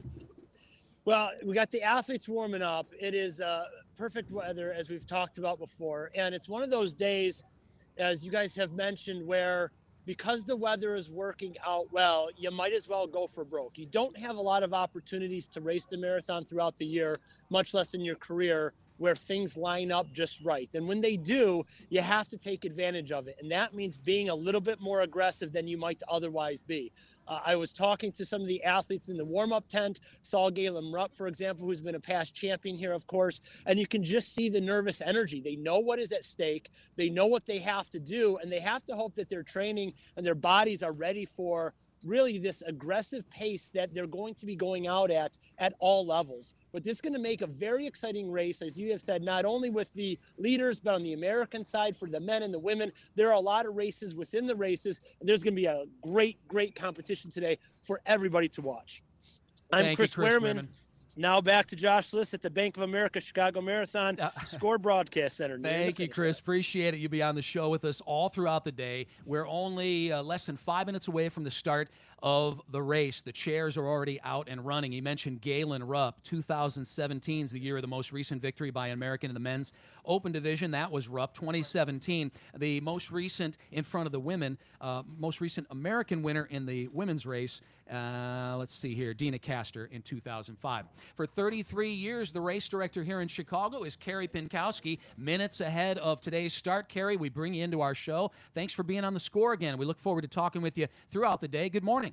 [1.07, 2.91] Well, we got the athletes warming up.
[3.01, 3.65] It is uh,
[4.03, 6.11] perfect weather, as we've talked about before.
[6.17, 7.45] And it's one of those days,
[7.99, 9.71] as you guys have mentioned, where
[10.07, 13.79] because the weather is working out well, you might as well go for broke.
[13.79, 17.75] You don't have a lot of opportunities to race the marathon throughout the year, much
[17.75, 20.69] less in your career, where things line up just right.
[20.75, 23.37] And when they do, you have to take advantage of it.
[23.41, 26.91] And that means being a little bit more aggressive than you might otherwise be.
[27.27, 30.51] Uh, I was talking to some of the athletes in the warm up tent, saw
[30.51, 34.05] Galen Rupp, for example, who's been a past champion here, of course, and you can
[34.05, 35.41] just see the nervous energy.
[35.41, 38.61] They know what is at stake, they know what they have to do, and they
[38.61, 43.29] have to hope that their training and their bodies are ready for really this aggressive
[43.31, 46.55] pace that they're going to be going out at at all levels.
[46.73, 49.45] But this is going to make a very exciting race, as you have said, not
[49.45, 52.93] only with the leaders, but on the American side for the men and the women.
[53.15, 55.01] There are a lot of races within the races.
[55.21, 59.03] And there's going to be a great, great competition today for everybody to watch.
[59.73, 60.69] I'm Thank Chris, you, Chris Wehrman.
[61.16, 65.59] Now back to Josh Liss at the Bank of America Chicago Marathon Score Broadcast Center.
[65.59, 66.38] Thank you, Chris.
[66.38, 67.01] Appreciate it.
[67.01, 69.07] You'll be on the show with us all throughout the day.
[69.27, 71.90] We're only uh, less than five minutes away from the start
[72.23, 73.21] of the race.
[73.21, 74.93] The chairs are already out and running.
[74.93, 76.23] He mentioned Galen Rupp.
[76.23, 79.73] 2017 is the year of the most recent victory by an American in the men's
[80.05, 80.71] open division.
[80.71, 81.35] That was Rupp.
[81.35, 86.65] 2017, the most recent in front of the women, uh, most recent American winner in
[86.65, 87.61] the women's race.
[87.93, 90.87] Uh, let's see here, Deena Kastor in 2005.
[91.15, 94.99] For 33 years, the race director here in Chicago is Carey Pinkowski.
[95.19, 98.31] Minutes ahead of today's start, Carey, we bring you into our show.
[98.55, 99.77] Thanks for being on the score again.
[99.77, 101.69] We look forward to talking with you throughout the day.
[101.69, 102.12] Good morning.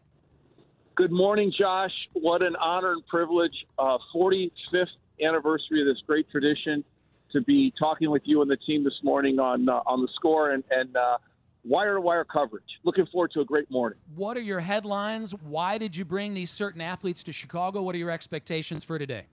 [1.00, 1.94] Good morning, Josh.
[2.12, 3.54] What an honor and privilege.
[3.78, 4.88] Uh, 45th
[5.26, 6.84] anniversary of this great tradition
[7.32, 10.52] to be talking with you and the team this morning on uh, on the score
[10.52, 11.18] and, and uh,
[11.64, 12.66] wire to wire coverage.
[12.84, 13.98] Looking forward to a great morning.
[14.14, 15.32] What are your headlines?
[15.32, 17.82] Why did you bring these certain athletes to Chicago?
[17.82, 19.24] What are your expectations for today?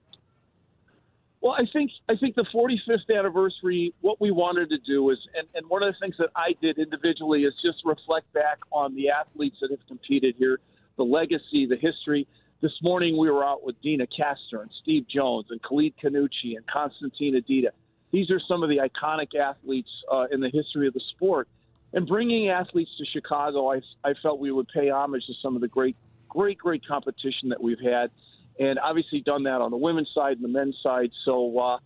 [1.41, 3.93] Well, I think I think the 45th anniversary.
[4.03, 6.79] What we wanted to do is, and, and one of the things that I did
[6.79, 10.61] individually is just reflect back on the athletes that have competed here,
[10.97, 12.27] the legacy, the history.
[12.63, 16.67] This morning we were out with Deena Kastor and Steve Jones and Khalid Khannouchi and
[16.67, 17.73] Constantina Dita.
[18.13, 21.49] These are some of the iconic athletes uh, in the history of the sport.
[21.93, 25.61] And bringing athletes to Chicago, I, I felt we would pay homage to some of
[25.61, 25.97] the great,
[26.29, 28.11] great, great competition that we've had
[28.59, 31.11] and obviously done that on the women's side and the men's side.
[31.25, 31.79] So uh,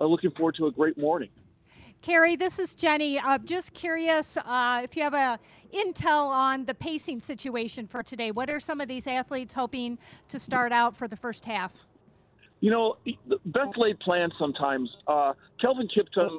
[0.00, 1.30] I'm looking forward to a great morning.
[2.02, 3.20] Carey, this is Jenny.
[3.20, 5.38] I'm just curious uh, if you have a
[5.72, 8.32] intel on the pacing situation for today.
[8.32, 11.72] What are some of these athletes hoping to start out for the first half?
[12.58, 12.96] You know,
[13.46, 14.90] best laid plans sometimes.
[15.06, 16.38] Uh, Kelvin Kiptum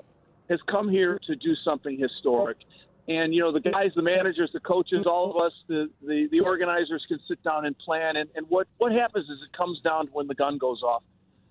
[0.50, 2.58] has come here to do something historic.
[3.08, 6.42] And, you know, the guys, the managers, the coaches, all of us, the, the, the
[6.42, 8.18] organizers can sit down and plan.
[8.18, 11.04] And, and what, what happens is it comes down to when the gun goes off.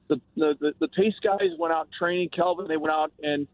[0.09, 2.67] The, the, the, the pace guys went out training Kelvin.
[2.69, 3.49] They went out and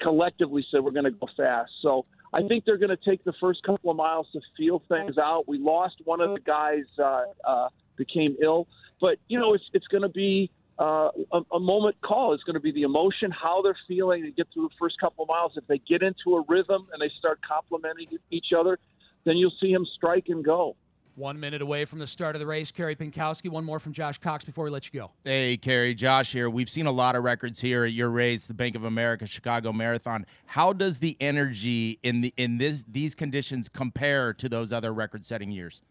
[0.00, 1.70] collectively said, we're going to go fast.
[1.82, 5.18] So I think they're going to take the first couple of miles to feel things
[5.18, 5.46] out.
[5.46, 8.66] We lost one of the guys, uh, uh, became ill.
[9.00, 12.32] But, you know, it's, it's going to be uh, a, a moment call.
[12.34, 15.24] It's going to be the emotion, how they're feeling, and get through the first couple
[15.24, 15.52] of miles.
[15.56, 18.78] If they get into a rhythm and they start complimenting each other,
[19.24, 20.76] then you'll see them strike and go.
[21.16, 23.48] One minute away from the start of the race, Carey Pinkowski.
[23.48, 25.12] One more from Josh Cox before we let you go.
[25.22, 26.50] Hey, Carey, Josh here.
[26.50, 29.72] We've seen a lot of records here at your race, the Bank of America Chicago
[29.72, 30.26] Marathon.
[30.46, 35.52] How does the energy in the in this these conditions compare to those other record-setting
[35.52, 35.82] years?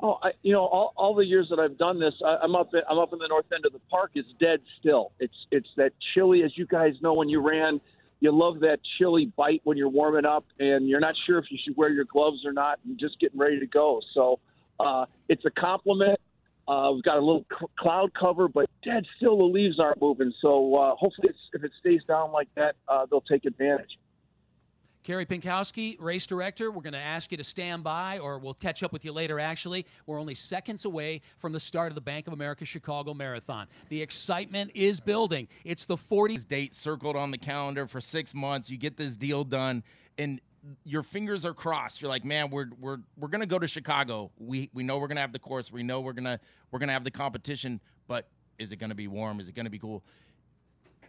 [0.00, 2.70] Oh, I, you know, all, all the years that I've done this, I, I'm up.
[2.90, 4.10] I'm up in the north end of the park.
[4.16, 5.12] It's dead still.
[5.18, 7.80] It's it's that chilly, as you guys know, when you ran.
[8.20, 11.58] You love that chilly bite when you're warming up, and you're not sure if you
[11.64, 14.00] should wear your gloves or not, and just getting ready to go.
[14.12, 14.40] So
[14.80, 16.18] uh, it's a compliment.
[16.66, 20.32] Uh, we've got a little c- cloud cover, but dead still, the leaves aren't moving.
[20.40, 23.98] So uh, hopefully, it's, if it stays down like that, uh, they'll take advantage.
[25.08, 28.82] Carey Pinkowski, race director, we're going to ask you to stand by, or we'll catch
[28.82, 29.86] up with you later, actually.
[30.04, 33.68] We're only seconds away from the start of the Bank of America Chicago Marathon.
[33.88, 35.48] The excitement is building.
[35.64, 38.68] It's the 40th date circled on the calendar for six months.
[38.68, 39.82] You get this deal done,
[40.18, 40.42] and
[40.84, 42.00] your fingers are crossed.
[42.00, 44.30] You're like, man, we're we're we're gonna go to Chicago.
[44.38, 45.72] We we know we're gonna have the course.
[45.72, 47.80] We know we're gonna we're gonna have the competition.
[48.06, 48.28] But
[48.58, 49.40] is it gonna be warm?
[49.40, 50.04] Is it gonna be cool?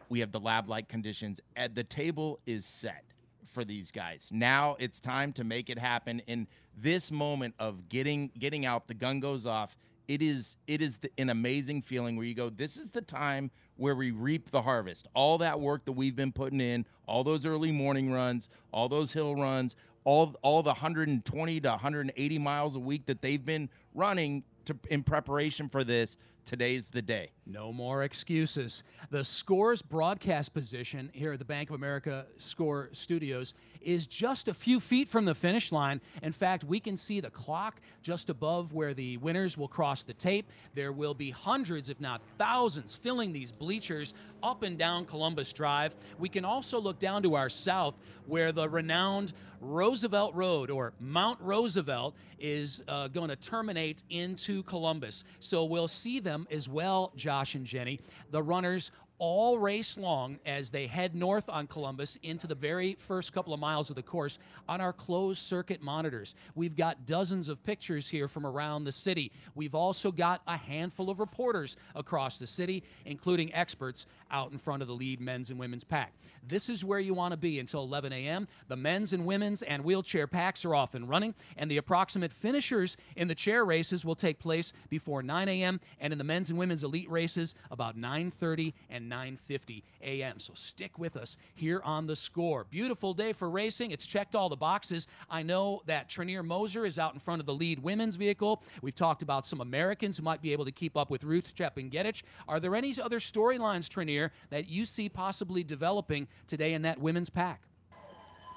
[0.10, 1.40] We have the lab-like conditions.
[1.56, 3.04] And the table is set
[3.46, 4.28] for these guys.
[4.32, 6.22] Now it's time to make it happen.
[6.28, 9.76] In this moment of getting getting out, the gun goes off.
[10.08, 12.50] It is it is the, an amazing feeling where you go.
[12.50, 15.08] This is the time where we reap the harvest.
[15.14, 19.14] All that work that we've been putting in, all those early morning runs, all those
[19.14, 24.44] hill runs, all all the 120 to 180 miles a week that they've been running
[24.66, 26.18] to in preparation for this.
[26.46, 27.32] Today's the day.
[27.46, 28.82] No more excuses.
[29.12, 34.54] The Scores broadcast position here at the Bank of America Score Studios is just a
[34.54, 36.02] few feet from the finish line.
[36.22, 40.14] In fact, we can see the clock just above where the winners will cross the
[40.14, 40.50] tape.
[40.74, 45.96] There will be hundreds, if not thousands, filling these bleachers up and down Columbus Drive.
[46.18, 47.96] We can also look down to our south
[48.26, 55.24] where the renowned Roosevelt Road or Mount Roosevelt is uh, going to terminate into Columbus.
[55.40, 58.00] So we'll see them as well, Josh and Jenny.
[58.32, 63.34] The runners all race long as they head north on Columbus into the very first
[63.34, 66.36] couple of miles of the course on our closed circuit monitors.
[66.56, 69.32] We've got dozens of pictures here from around the city.
[69.56, 74.82] We've also got a handful of reporters across the city, including experts out in front
[74.82, 76.14] of the lead men's and women's pack.
[76.48, 78.48] This is where you want to be until 11 a.m.
[78.70, 82.96] The men's and women's and wheelchair packs are off and running, and the approximate finishers
[83.18, 85.82] in the chair races will take place before 9 a.m.
[86.00, 90.40] and in the men's and women's elite races about 9:30 and 9:50 a.m.
[90.40, 92.66] So stick with us here on the score.
[92.70, 93.92] Beautiful day for racing.
[93.92, 95.08] It's checked all the boxes.
[95.30, 98.64] I know that Treniere Moser is out in front of the lead women's vehicle.
[98.82, 102.24] We've talked about some Americans who might be able to keep up with Ruth Chepngetich.
[102.48, 107.30] Are there any other storylines, Treniere, that you see possibly developing today in that women's
[107.30, 107.62] pack?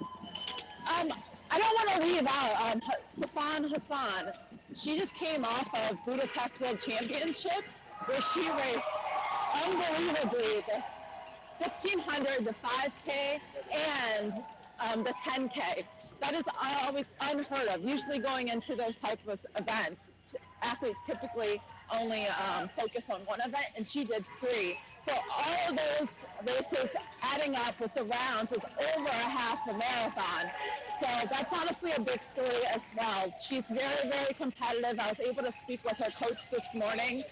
[0.01, 1.13] Um,
[1.51, 2.81] I don't want to leave out um,
[3.17, 4.33] Sifan Hassan.
[4.77, 7.77] She just came off of Budapest World Championships
[8.07, 8.87] where she raced
[9.55, 10.83] unbelievably the
[11.59, 13.41] 1500, the 5K,
[14.21, 14.45] and
[14.81, 15.85] um, the 10K.
[16.21, 16.45] That is
[16.87, 17.89] always unheard of.
[17.89, 20.11] Usually going into those types of events,
[20.63, 24.77] athletes typically only um, focus on one event, and she did three.
[25.09, 26.09] So all of those
[26.47, 26.91] races
[27.23, 28.63] adding up with the rounds was
[28.97, 30.51] over a half a marathon.
[31.01, 33.33] So that's honestly a big story as well.
[33.41, 35.01] She's very, very competitive.
[35.01, 37.25] I was able to speak with her coach this morning.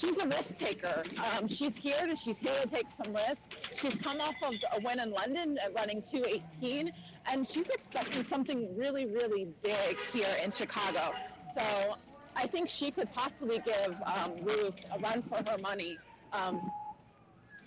[0.00, 1.02] She's a risk taker.
[1.36, 3.56] Um, she's here to she's here to take some risks.
[3.76, 6.90] She's come off of a win in London at running 218,
[7.30, 11.12] and she's expecting something really, really big here in Chicago.
[11.54, 11.96] So
[12.34, 15.98] I think she could possibly give um, Ruth a run for her money
[16.32, 16.70] um,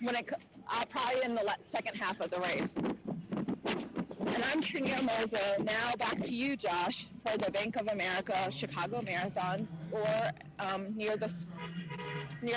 [0.00, 0.28] when it
[0.68, 2.76] uh, probably in the second half of the race.
[2.76, 5.62] And I'm Treniere Moser.
[5.62, 11.16] Now back to you, Josh, for the Bank of America Chicago Marathon score um, near
[11.16, 11.32] the.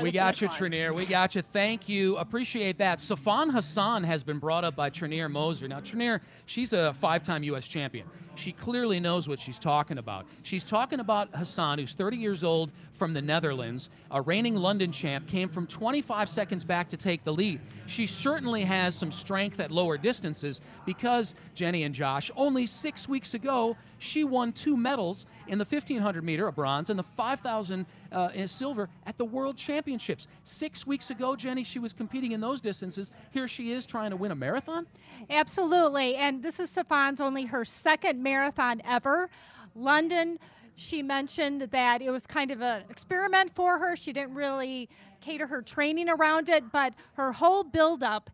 [0.02, 0.48] We got you.
[0.48, 0.94] Treniere.
[0.94, 1.42] We got you.
[1.42, 2.18] Thank you.
[2.18, 3.00] Appreciate that.
[3.00, 5.68] Sifan Hassan has been brought up by Treniere Moser.
[5.68, 7.68] Now, Treniere, she's a five time U.S.
[7.68, 8.08] champion.
[8.38, 10.26] She clearly knows what she's talking about.
[10.44, 15.28] She's talking about Hassan, who's 30 years old from the Netherlands, a reigning London champ,
[15.28, 17.60] came from 25 seconds back to take the lead.
[17.88, 23.34] She certainly has some strength at lower distances because, Jenny and Josh, only six weeks
[23.34, 28.48] ago, she won two medals in the 1500 meter, a bronze, and the 5000 uh,
[28.48, 30.28] silver at the World Championships.
[30.44, 33.12] Six weeks ago, Jenny, she was competing in those distances.
[33.32, 34.86] Here she is trying to win a marathon.
[35.30, 36.16] Absolutely.
[36.16, 39.30] And this is Sifan's only her second marathon ever.
[39.74, 40.38] London,
[40.76, 43.96] she mentioned that it was kind of an experiment for her.
[43.96, 44.90] She didn't really
[45.22, 48.30] cater her training around it, but her whole buildup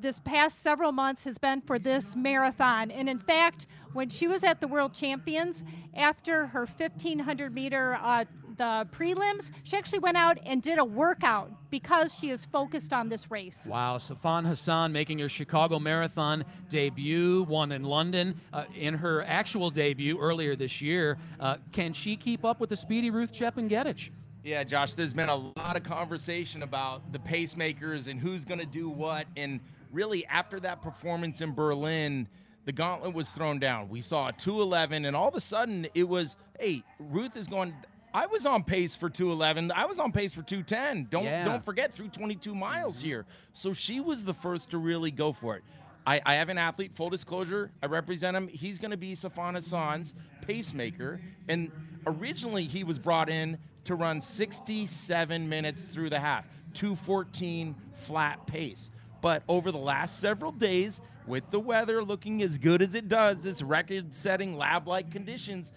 [0.00, 2.90] this past several months has been for this marathon.
[2.90, 5.62] And in fact, when she was at the World Champions,
[5.94, 8.24] after her 1500 meter uh,
[8.60, 13.08] the prelims, she actually went out and did a workout because she is focused on
[13.08, 13.58] this race.
[13.64, 19.70] Wow, Sifan Hassan making her Chicago Marathon debut, one in London uh, in her actual
[19.70, 21.16] debut earlier this year.
[21.40, 24.10] Uh, can she keep up with the speedy Ruth Chepngetich?
[24.44, 28.66] Yeah, Josh, there's been a lot of conversation about the pacemakers and who's going to
[28.66, 29.26] do what.
[29.38, 32.28] And really, after that performance in Berlin,
[32.66, 33.88] the gauntlet was thrown down.
[33.88, 37.74] We saw a 211, and all of a sudden it was, hey, Ruth is going.
[38.12, 39.72] I was on pace for 211.
[39.72, 41.08] I was on pace for 210.
[41.10, 41.44] Don't Yeah.
[41.44, 43.06] don't forget through 22 miles mm-hmm.
[43.06, 43.26] here.
[43.52, 45.62] So she was the first to really go for it.
[46.06, 47.70] I, I have an athlete, full disclosure.
[47.82, 48.48] I represent him.
[48.48, 51.20] He's going to be Safana Hassan's pacemaker.
[51.48, 51.70] And
[52.06, 58.90] originally, he was brought in to run 67 minutes through the half, 214 flat pace.
[59.20, 63.42] But over the last several days, with the weather looking as good as it does,
[63.42, 65.72] this record setting lab like conditions,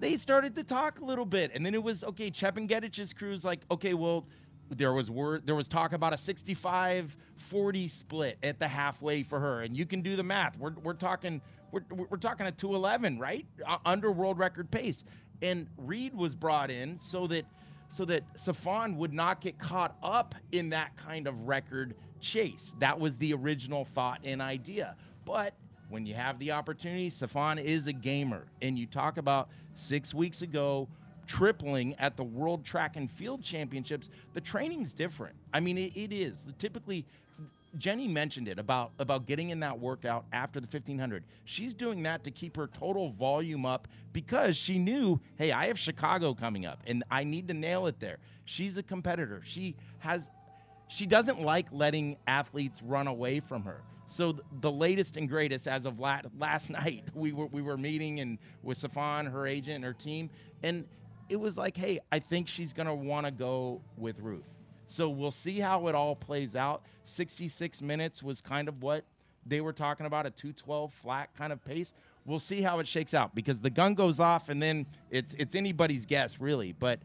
[0.00, 1.50] they started to talk a little bit.
[1.54, 4.26] And then it was okay, Chepngetich's crew's like, okay, well,
[4.70, 9.40] there was word there was talk about a 65 40 split at the halfway for
[9.40, 9.62] her.
[9.62, 10.58] And you can do the math.
[10.58, 11.40] We're, we're talking
[11.70, 13.46] we're, we're talking a 211 right?
[13.66, 15.04] Uh, under world record pace.
[15.42, 17.44] And reed was brought in so that
[17.88, 22.72] so that Sifan would not get caught up in that kind of record chase.
[22.78, 24.96] That was the original thought and idea.
[25.24, 25.54] But
[25.94, 30.42] when you have the opportunity Sifan is a gamer and you talk about six weeks
[30.42, 30.88] ago
[31.28, 35.36] tripling at the World Track and Field Championships, the training's different.
[35.54, 36.44] I mean, it, it is.
[36.58, 37.06] Typically,
[37.78, 41.22] Jenny mentioned it about about getting in that workout after the 1500.
[41.44, 45.78] She's doing that to keep her total volume up because she knew, hey, I have
[45.78, 48.18] Chicago coming up and I need to nail it there.
[48.46, 49.42] She's a competitor.
[49.44, 50.28] She has
[50.88, 53.80] she doesn't like letting athletes run away from her.
[54.06, 56.30] So the latest and greatest as of last,
[56.70, 60.30] night, we were we were meeting and with Sifan, her agent, and her team,
[60.62, 60.84] and
[61.28, 64.44] it was like, hey, I think she's gonna want to go with Ruth.
[64.88, 66.82] So we'll see how it all plays out.
[67.04, 69.04] 66 minutes was kind of what
[69.46, 71.92] they were talking about a 212 flat kind of pace.
[72.24, 75.54] We'll see how it shakes out because the gun goes off and then it's it's
[75.54, 77.00] anybody's guess really, but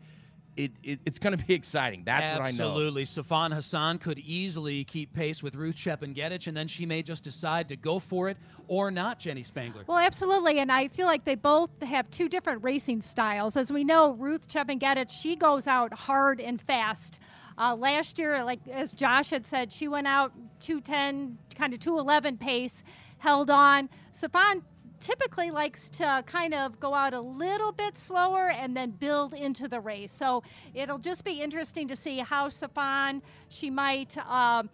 [0.58, 2.04] it, it it's going to be exciting.
[2.06, 2.42] That's Absolutely.
[2.42, 2.70] what I know.
[2.70, 3.06] Absolutely.
[3.06, 7.70] Sifan Hassan could easily keep pace with Ruth Chepngetich, and then she may just decide
[7.70, 8.38] to go for it
[8.68, 9.84] or not, Jenny Spangler.
[9.88, 10.60] Well, absolutely.
[10.60, 13.56] And I feel like they both have two different racing styles.
[13.56, 17.20] As we know, Ruth Chepngetich, she goes out hard and fast.
[17.58, 20.32] Uh, last year, like as Josh had said, she went out
[20.62, 22.84] 210, kind of 211 pace,
[23.18, 23.90] held on.
[24.14, 24.62] Sifan
[25.00, 29.68] typically likes to kind of go out a little bit slower and then build into
[29.68, 30.12] the race.
[30.12, 30.44] So
[30.74, 34.70] it'll just be interesting to see how Sifan, she might um,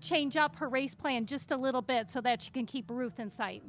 [0.00, 3.18] change up her race plan just a little bit so that she can keep Ruth
[3.18, 3.62] in sight.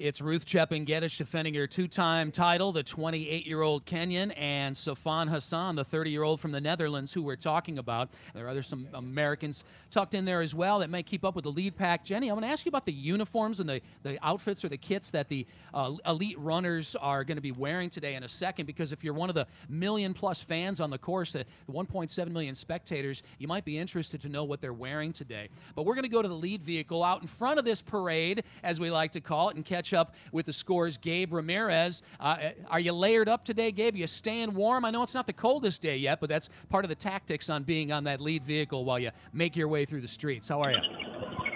[0.00, 6.40] It's Ruth Chepngetich defending her two-time title, the 28-year-old Kenyan, and Sifan Hassan, the 30-year-old
[6.40, 8.08] from the Netherlands, who we're talking about.
[8.32, 11.44] There are other some Americans tucked in there as well that may keep up with
[11.44, 12.02] the lead pack.
[12.02, 14.78] Jenny, I'm going to ask you about the uniforms and the, the outfits or the
[14.78, 18.64] kits that the uh, elite runners are going to be wearing today in a second,
[18.64, 23.22] because if you're one of the million-plus fans on the course, the 1.7 million spectators,
[23.36, 25.50] you might be interested to know what they're wearing today.
[25.74, 28.44] But we're going to go to the lead vehicle out in front of this parade,
[28.62, 30.98] as we like to call it, and catch up with the scores.
[30.98, 33.94] Gabe Ramirez, uh, are you layered up today, Gabe?
[33.94, 34.84] Are you staying warm?
[34.84, 37.62] I know it's not the coldest day yet, but that's part of the tactics on
[37.62, 40.48] being on that lead vehicle while you make your way through the streets.
[40.48, 40.80] How are you?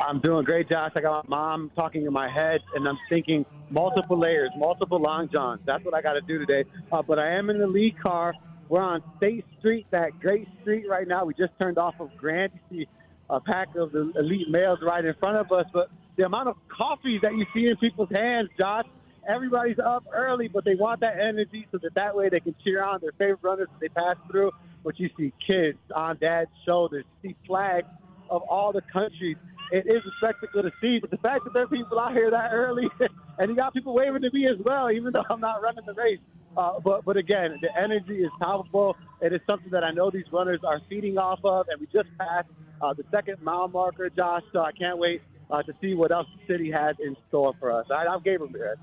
[0.06, 0.92] I'm doing great, Josh.
[0.96, 5.28] I got my mom talking in my head, and I'm thinking multiple layers, multiple long
[5.32, 5.60] johns.
[5.64, 6.68] That's what I got to do today.
[6.92, 8.34] Uh, but I am in the lead car.
[8.68, 11.24] We're on State Street, that great street right now.
[11.24, 12.52] We just turned off of Grant.
[12.70, 12.88] You see
[13.30, 16.56] a pack of the elite males right in front of us, but the amount of
[16.68, 18.86] coffee that you see in people's hands, Josh.
[19.26, 22.84] Everybody's up early, but they want that energy so that that way they can cheer
[22.84, 24.50] on their favorite runners as they pass through.
[24.84, 27.88] But you see kids on dad's shoulders, you see flags
[28.28, 29.36] of all the countries.
[29.72, 32.30] It is a spectacle to see, but the fact that there are people out here
[32.30, 32.84] that early,
[33.38, 35.94] and you got people waving to me as well, even though I'm not running the
[35.94, 36.20] race.
[36.56, 38.94] Uh, but but again, the energy is palpable.
[39.22, 42.08] It is something that I know these runners are feeding off of, and we just
[42.18, 42.48] passed
[42.82, 44.42] uh, the second mile marker, Josh.
[44.52, 45.22] So I can't wait
[45.54, 47.86] uh, to see what else the city has in store for us.
[47.90, 48.74] All right, I'm Gabriel.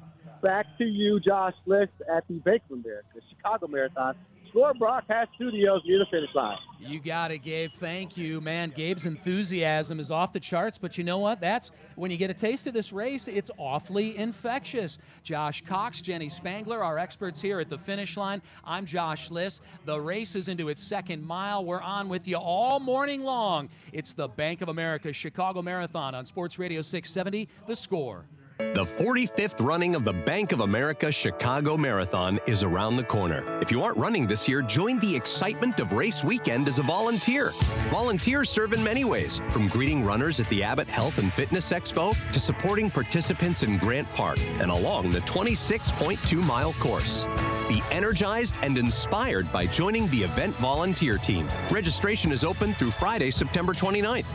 [0.41, 4.15] Back to you, Josh Liss, at the Bank of the Chicago Marathon.
[4.52, 6.58] Score Broadcast Studios near the finish line.
[6.78, 7.72] You got it, Gabe.
[7.74, 8.74] Thank you, man.
[8.76, 11.39] Gabe's enthusiasm is off the charts, but you know what?
[11.39, 14.97] That's when you get a taste of this race, it's awfully infectious.
[15.24, 18.41] Josh Cox, Jenny Spangler, our experts here at the finish line.
[18.66, 19.62] I'm Josh Liss.
[19.86, 21.64] The race is into its second mile.
[21.64, 23.70] We're on with you all morning long.
[23.93, 28.26] It's the Bank of America Chicago Marathon on Sports Radio 670, The Score.
[28.74, 33.59] The 45th running of the Bank of America Chicago Marathon is around the corner.
[33.59, 37.51] If you aren't running this year, join the excitement of race weekend as a volunteer.
[37.89, 42.16] Volunteers serve in many ways, from greeting runners at the Abbott Health and Fitness Expo
[42.32, 47.26] to supporting participants in Grant Park and along the 26.2 mile course.
[47.72, 51.47] Be energized and inspired by joining the event volunteer team.
[51.69, 54.26] Registration is open through Friday, September 29th.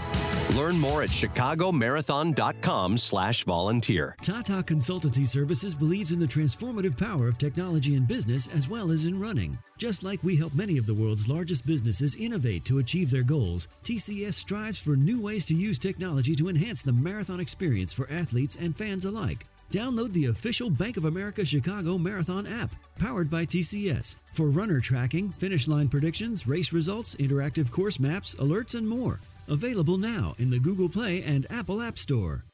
[0.56, 4.16] Learn more at chicagomarathon.com slash volunteer.
[4.22, 9.04] Tata Consultancy Services believes in the transformative power of technology in business as well as
[9.04, 9.58] in running.
[9.76, 13.68] Just like we help many of the world's largest businesses innovate to achieve their goals,
[13.84, 18.56] TCS strives for new ways to use technology to enhance the marathon experience for athletes
[18.58, 19.46] and fans alike.
[19.72, 25.30] Download the official Bank of America Chicago Marathon app, powered by TCS, for runner tracking,
[25.38, 29.20] finish line predictions, race results, interactive course maps, alerts, and more.
[29.48, 32.44] Available now in the Google Play and Apple App Store.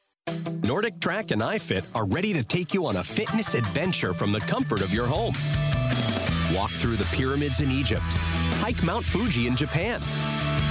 [0.63, 4.81] NordicTrack and iFit are ready to take you on a fitness adventure from the comfort
[4.81, 5.35] of your home.
[6.55, 8.03] Walk through the pyramids in Egypt,
[8.61, 10.01] hike Mount Fuji in Japan,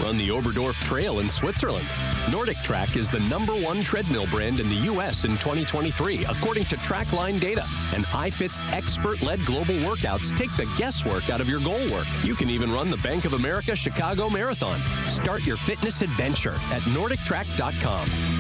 [0.02, 1.88] run the Oberdorf Trail in Switzerland.
[2.28, 5.26] NordicTrack is the number one treadmill brand in the U.S.
[5.26, 7.66] in 2023, according to TraQline data.
[7.96, 12.08] And iFit's expert-led global workouts take the guesswork out of your goal work.
[12.24, 14.80] You can even run the Bank of America Chicago Marathon.
[15.08, 18.31] Start your fitness adventure at NordicTrack.com.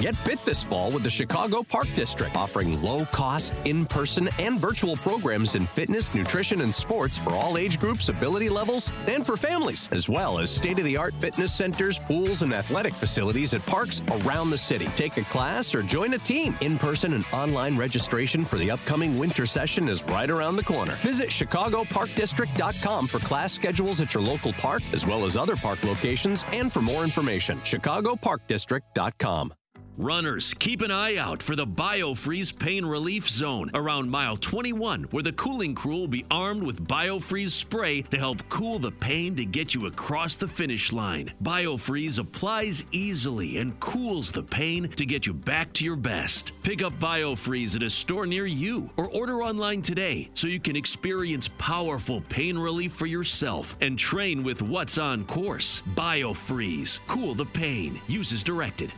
[0.00, 4.60] Get fit this fall with the Chicago Park District, offering low cost, in person, and
[4.60, 9.38] virtual programs in fitness, nutrition, and sports for all age groups, ability levels, and for
[9.38, 13.64] families, as well as state of the art fitness centers, pools, and athletic facilities at
[13.64, 14.86] parks around the city.
[14.96, 16.54] Take a class or join a team.
[16.60, 20.92] In person and online registration for the upcoming winter session is right around the corner.
[20.96, 26.44] Visit ChicagoParkDistrict.com for class schedules at your local park, as well as other park locations,
[26.52, 27.56] and for more information.
[27.60, 29.54] ChicagoParkDistrict.com.
[29.98, 35.22] Runners, keep an eye out for the BioFreeze Pain Relief Zone around mile 21, where
[35.22, 39.46] the cooling crew will be armed with BioFreeze spray to help cool the pain to
[39.46, 41.32] get you across the finish line.
[41.42, 46.52] BioFreeze applies easily and cools the pain to get you back to your best.
[46.62, 50.76] Pick up BioFreeze at a store near you or order online today so you can
[50.76, 55.82] experience powerful pain relief for yourself and train with what's on course.
[55.94, 57.98] BioFreeze, cool the pain.
[58.08, 58.92] Use as directed.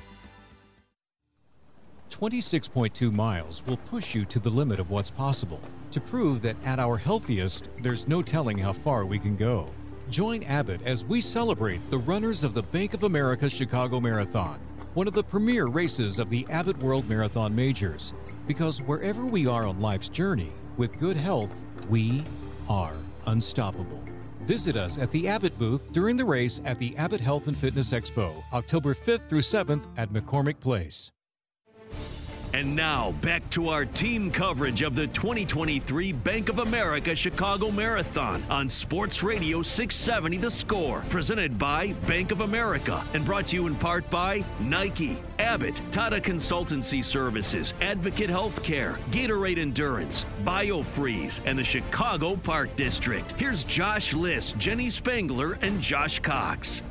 [2.10, 6.78] 26.2 miles will push you to the limit of what's possible to prove that at
[6.78, 9.70] our healthiest, there's no telling how far we can go.
[10.10, 14.60] Join Abbott as we celebrate the runners of the Bank of America Chicago Marathon,
[14.94, 18.12] one of the premier races of the Abbott World Marathon Majors.
[18.46, 21.50] Because wherever we are on life's journey, with good health,
[21.88, 22.24] we
[22.68, 22.94] are
[23.26, 24.02] unstoppable.
[24.42, 27.92] Visit us at the Abbott booth during the race at the Abbott Health and Fitness
[27.92, 31.10] Expo, October 5th through 7th at McCormick Place.
[32.54, 38.42] And now back to our team coverage of the 2023 Bank of America Chicago Marathon
[38.48, 43.66] on Sports Radio 670 The Score, presented by Bank of America and brought to you
[43.66, 51.64] in part by Nike, Abbott, Tata Consultancy Services, Advocate Healthcare, Gatorade Endurance, BioFreeze, and the
[51.64, 53.30] Chicago Park District.
[53.32, 56.82] Here's Josh Liss, Jenny Spangler, and Josh Cox.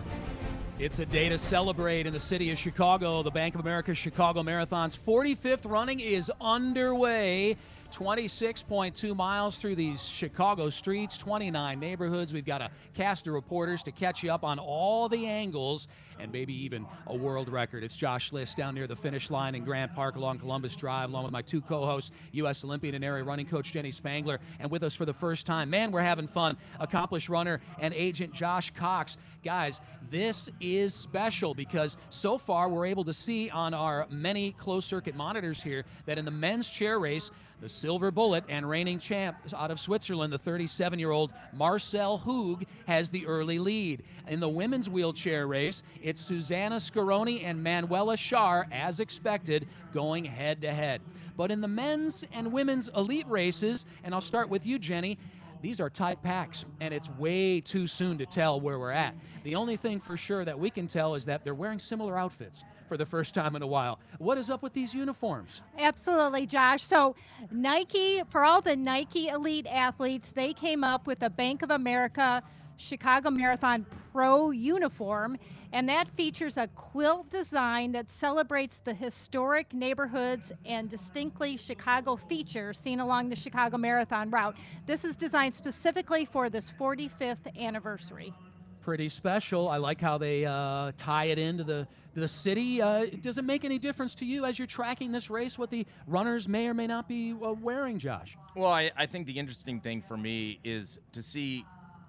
[0.80, 3.24] It's a day to celebrate in the city of Chicago.
[3.24, 7.58] The Bank of America Chicago Marathon's 45th running is underway.
[7.92, 12.34] 26.2 miles through these Chicago streets, 29 neighborhoods.
[12.34, 15.88] We've got a cast of reporters to catch you up on all the angles
[16.20, 17.84] and maybe even a world record.
[17.84, 21.24] It's Josh Liss down near the finish line in Grant Park along Columbus Drive, along
[21.24, 22.64] with my two co hosts, U.S.
[22.64, 25.92] Olympian and area running coach Jenny Spangler, and with us for the first time, man,
[25.92, 29.18] we're having fun, accomplished runner and agent Josh Cox.
[29.44, 34.88] Guys, this is special because so far we're able to see on our many closed
[34.88, 39.38] circuit monitors here that in the men's chair race, the silver bullet and reigning champ
[39.56, 44.04] out of Switzerland, the 37 year old Marcel Hug, has the early lead.
[44.28, 50.62] In the women's wheelchair race, it's Susannah Scaroni and Manuela Schär, as expected, going head
[50.62, 51.02] to head.
[51.36, 55.18] But in the men's and women's elite races, and I'll start with you, Jenny,
[55.62, 59.16] these are tight packs, and it's way too soon to tell where we're at.
[59.44, 62.64] The only thing for sure that we can tell is that they're wearing similar outfits
[62.88, 64.00] for the first time in a while.
[64.18, 65.62] What is up with these uniforms?
[65.78, 66.84] Absolutely, Josh.
[66.84, 67.16] So,
[67.52, 72.44] Nike, for all the Nike elite athletes, they came up with a Bank of America
[72.78, 75.38] Chicago Marathon Pro uniform.
[75.74, 82.80] And that features a quilt design that celebrates the historic neighborhoods and distinctly Chicago features
[82.80, 84.56] seen along the Chicago Marathon route.
[84.86, 88.34] This is designed specifically for this 45th anniversary
[88.88, 89.68] pretty special.
[89.68, 92.82] I like how they uh, tie it into the the city.
[92.82, 95.86] Uh, does it make any difference to you as you're tracking this race what the
[96.08, 98.38] runners may or may not be uh, wearing, Josh?
[98.56, 101.66] Well, I, I, think the interesting thing for me is to see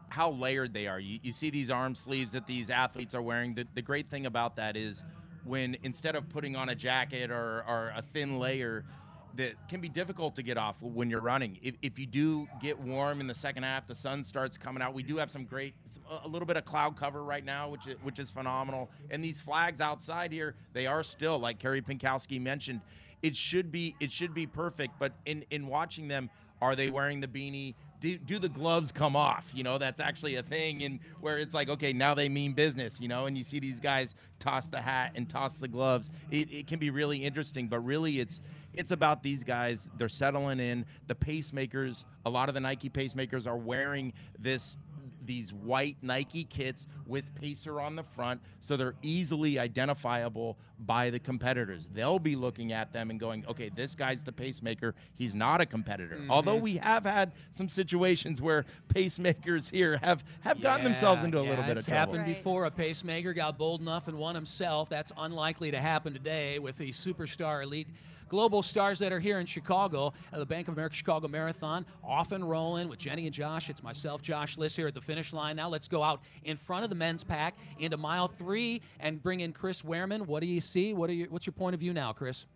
[0.09, 1.01] how layered they are.
[1.01, 3.55] You, you see these arm sleeves that these athletes are wearing.
[3.57, 5.03] The, the great thing about that is
[5.45, 8.85] when instead of putting on a jacket or, or a thin layer,
[9.37, 11.59] that can be difficult to get off when you're running.
[11.63, 14.95] If, if you do get warm in the second half, the sun starts coming out.
[14.95, 15.75] We do have some great,
[16.25, 18.91] a little bit of cloud cover right now, which is, which is phenomenal.
[19.11, 22.81] And these flags outside here, they are still like Carey Pinkowski mentioned.
[23.23, 26.31] It should be it should be perfect, but in in watching them,
[26.63, 27.75] are they wearing the beanie?
[28.01, 29.51] do, do the gloves come off?
[29.55, 33.01] You know, that's actually a thing, and where it's like, okay, now they mean business,
[33.01, 36.11] you know, and you see these guys toss the hat and toss the gloves.
[36.31, 38.41] It, it can be really interesting, but really, it's
[38.79, 39.89] it's about these guys.
[39.99, 40.87] They're settling in.
[41.09, 44.79] The pacemakers, a lot of the Nike pacemakers are wearing this
[45.25, 50.57] these white Nike kits with Pacer on the front, so they're easily identifiable
[50.87, 51.87] by the competitors.
[51.93, 54.95] They'll be looking at them and going, okay, this guy's the pacemaker.
[55.17, 56.17] He's not a competitor.
[56.17, 56.31] Mm-hmm.
[56.31, 58.65] Although we have had some situations where
[58.95, 62.15] pacemakers here have, have gotten themselves into a yeah, little bit of trouble.
[62.15, 62.65] It's happened before.
[62.65, 64.89] A pacemaker got bold enough and won himself.
[64.89, 67.89] That's unlikely to happen today with the superstar elite
[68.29, 70.13] global stars that are here in Chicago.
[70.33, 73.69] Uh, the Bank of America Chicago Marathon, off and rolling with Jenny and Josh.
[73.71, 75.57] It's myself, Josh Liss, here at the finish line.
[75.57, 79.41] Now let's go out in front of the men's pack into mile three and bring
[79.41, 80.27] in Chris Wehrman.
[80.27, 80.95] What do you see?
[80.95, 82.47] What are your, what's your point of view now, Chris?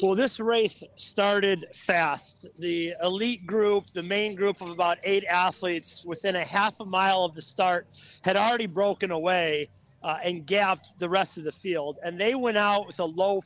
[0.00, 2.46] Well, this race started fast.
[2.58, 7.24] The elite group, the main group of about eight athletes, within a half a mile
[7.24, 7.86] of the start,
[8.24, 9.68] had already broken away
[10.02, 11.98] uh, and gapped the rest of the field.
[12.04, 13.40] And they went out with a low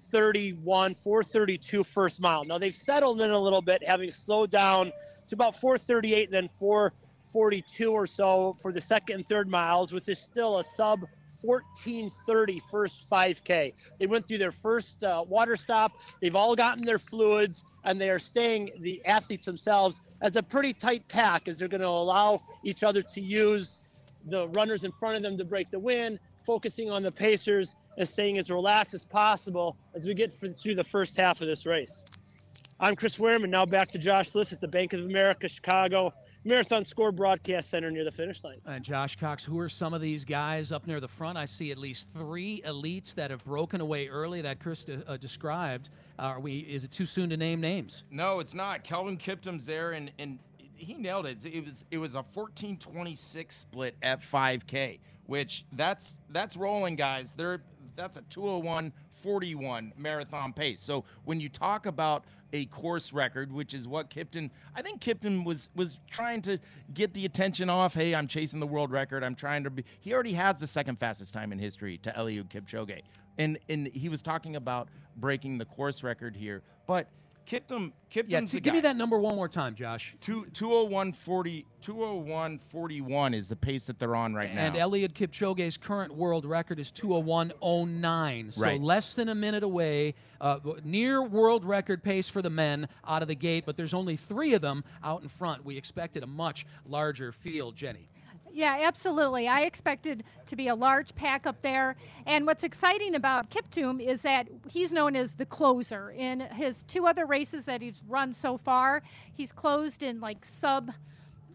[0.00, 2.42] 431, 432 first mile.
[2.44, 4.92] Now they've settled in a little bit, having slowed down
[5.28, 10.18] to about 438, then 442 or so for the second and third miles, with this
[10.18, 11.00] still a sub
[11.44, 13.72] 1430 first 5K.
[13.98, 15.92] They went through their first uh, water stop.
[16.20, 20.72] They've all gotten their fluids, and they are staying, the athletes themselves, as a pretty
[20.72, 23.82] tight pack as they're going to allow each other to use
[24.26, 28.06] the runners in front of them to break the wind, focusing on the pacers and
[28.06, 32.04] staying as relaxed as possible as we get through the first half of this race.
[32.78, 33.50] I'm Chris Wehrman.
[33.50, 36.12] Now back to Josh Liss at the Bank of America Chicago
[36.44, 38.60] Marathon Score Broadcast Center near the finish line.
[38.64, 41.36] And Josh Cox, who are some of these guys up near the front?
[41.36, 45.90] I see at least three elites that have broken away early that Chris uh, described.
[46.18, 46.60] Uh, are we?
[46.60, 48.04] Is it too soon to name names?
[48.10, 48.84] No, it's not.
[48.84, 50.38] Kelvin Kiptum's there, and and
[50.76, 51.44] he nailed it.
[51.44, 57.34] It was it was a 14-26 split at 5K, which that's that's rolling, guys.
[57.34, 57.60] They're
[58.00, 58.92] that's a 201
[59.22, 60.80] 41 marathon pace.
[60.80, 62.24] So when you talk about
[62.54, 66.58] a course record, which is what Kiptum, I think Kiptum was was trying to
[66.94, 67.92] get the attention off.
[67.94, 69.22] Hey, I'm chasing the world record.
[69.22, 69.84] I'm trying to be.
[70.00, 73.02] He already has the second fastest time in history to Eliud Kipchoge,
[73.38, 77.08] and and he was talking about breaking the course record here, but
[77.46, 80.14] Kiptum, Kiptum's yeah, the give me that number one more time, Josh.
[80.20, 84.66] Two, 201 40, 201 41 is the pace that they're on right now.
[84.66, 88.52] And Eliud Kipchoge's current world record is 201.09.
[88.52, 88.80] So Right.
[88.80, 93.28] less than a minute away, uh, near world record pace for the men out of
[93.28, 95.64] the gate, but there's only three of them out in front.
[95.64, 98.09] We expected a much larger field, Jenny.
[98.52, 99.48] Yeah, absolutely.
[99.48, 101.96] I expected to be a large pack up there.
[102.26, 106.10] And what's exciting about Kiptum is that he's known as the closer.
[106.10, 110.92] In his two other races that he's run so far, he's closed in like sub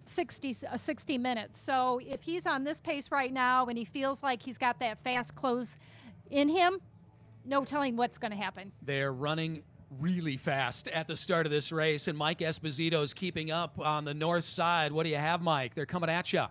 [0.06, 1.60] 60, uh, 60 minutes.
[1.60, 5.04] So if he's on this pace right now and he feels like he's got that
[5.04, 5.76] fast close
[6.30, 6.80] in him,
[7.44, 8.72] no telling what's going to happen.
[8.82, 9.64] They're running
[10.00, 14.14] really fast at the start of this race, and Mike Esposito's keeping up on the
[14.14, 14.92] north side.
[14.92, 15.76] What do you have, Mike?
[15.76, 16.46] They're coming at you.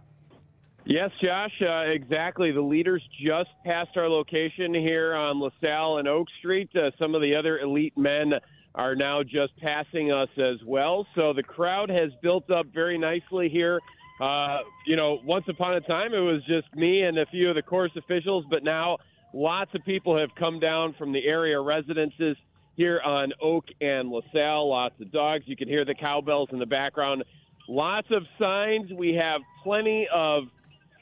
[0.86, 2.52] Yes, Josh, uh, exactly.
[2.52, 6.68] The leaders just passed our location here on LaSalle and Oak Street.
[6.76, 8.34] Uh, some of the other elite men
[8.74, 11.06] are now just passing us as well.
[11.14, 13.80] So the crowd has built up very nicely here.
[14.20, 17.54] Uh, you know, once upon a time it was just me and a few of
[17.54, 18.98] the course officials, but now
[19.32, 22.36] lots of people have come down from the area residences
[22.76, 24.68] here on Oak and LaSalle.
[24.68, 25.44] Lots of dogs.
[25.46, 27.24] You can hear the cowbells in the background.
[27.68, 28.92] Lots of signs.
[28.92, 30.44] We have plenty of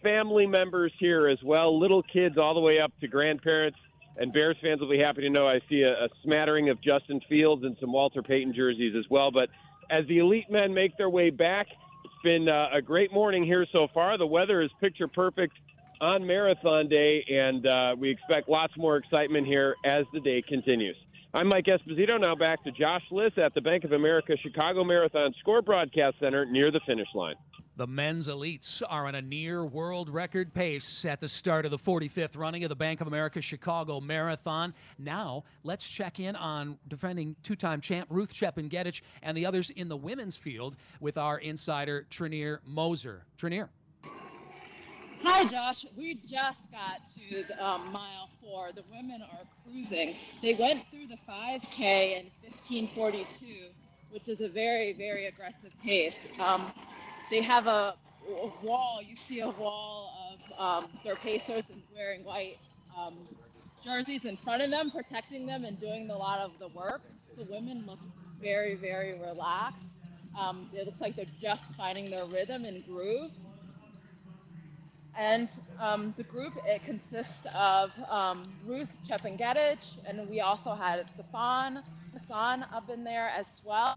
[0.03, 3.79] family members here as well, little kids all the way up to grandparents.
[4.17, 7.21] And Bears fans will be happy to know I see a, a smattering of Justin
[7.29, 9.31] Fields and some Walter Payton jerseys as well.
[9.31, 9.49] But
[9.91, 11.67] as the elite men make their way back,
[12.05, 14.19] it's been uh, a great morning here so far.
[14.19, 15.55] The weather is picture perfect
[16.03, 20.97] on Marathon Day, and uh, we expect lots more excitement here as the day continues.
[21.35, 22.21] I'm Mike Esposito.
[22.21, 26.45] Now back to Josh Liss at the Bank of America Chicago Marathon Score Broadcast Center
[26.45, 27.37] near the finish line.
[27.77, 31.79] The men's elites are on a near world record pace at the start of the
[31.79, 34.75] 45th running of the Bank of America Chicago Marathon.
[34.99, 39.89] Now, let's check in on defending two time champ Ruth Chepngetich and the others in
[39.89, 43.25] the women's field with our insider, Treniere Moser.
[43.39, 43.71] Treniere.
[45.25, 45.87] Hi, Josh.
[45.97, 48.73] We just got to the, um, mile four.
[48.73, 50.17] The women are cruising.
[50.43, 53.69] They went through the 5K in 1542,
[54.11, 56.29] which is a very, very aggressive pace.
[56.41, 56.73] Um,
[57.31, 57.95] they have a,
[58.29, 59.01] a wall.
[59.01, 62.59] You see a wall of um, their pacers and wearing white
[62.99, 63.15] um,
[63.85, 67.03] jerseys in front of them, protecting them and doing a lot of the work.
[67.39, 68.01] The women look
[68.41, 69.87] very, very relaxed.
[70.37, 73.31] Um, it looks like they're just finding their rhythm and groove.
[75.19, 75.49] And
[75.79, 81.83] um, the group it consists of um, Ruth Chepngetich, and we also had Sifan
[82.19, 83.97] Hassan up in there as well.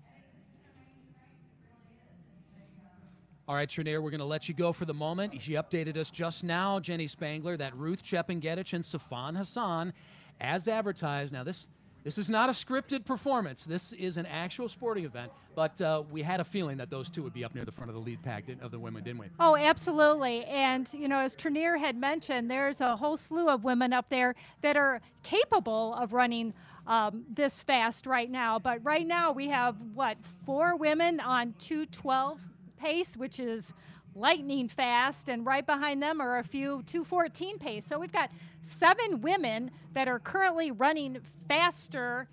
[3.48, 5.40] All right, Treniere, we're going to let you go for the moment.
[5.40, 9.94] She updated us just now, Jenny Spangler, that Ruth Chepngetich and Sifan Hassan,
[10.42, 11.32] as advertised.
[11.32, 11.68] Now, this
[12.06, 13.66] This is not a scripted performance.
[13.66, 15.32] This is an actual sporting event.
[15.56, 17.90] But uh, we had a feeling that those two would be up near the front
[17.90, 19.28] of the lead pack of the women, didn't we?
[19.40, 20.46] Oh, absolutely.
[20.46, 24.36] And, you know, as Treniere had mentioned, there's a whole slew of women up there
[24.62, 26.54] that are capable of running
[26.86, 28.60] um, this fast right now.
[28.60, 32.40] But right now we have, what, four women on 212
[32.78, 33.74] pace, which is
[34.16, 37.86] lightning fast, and right behind them are a few 214 pace.
[37.86, 38.32] So we've got
[38.64, 42.28] seven women that are currently running faster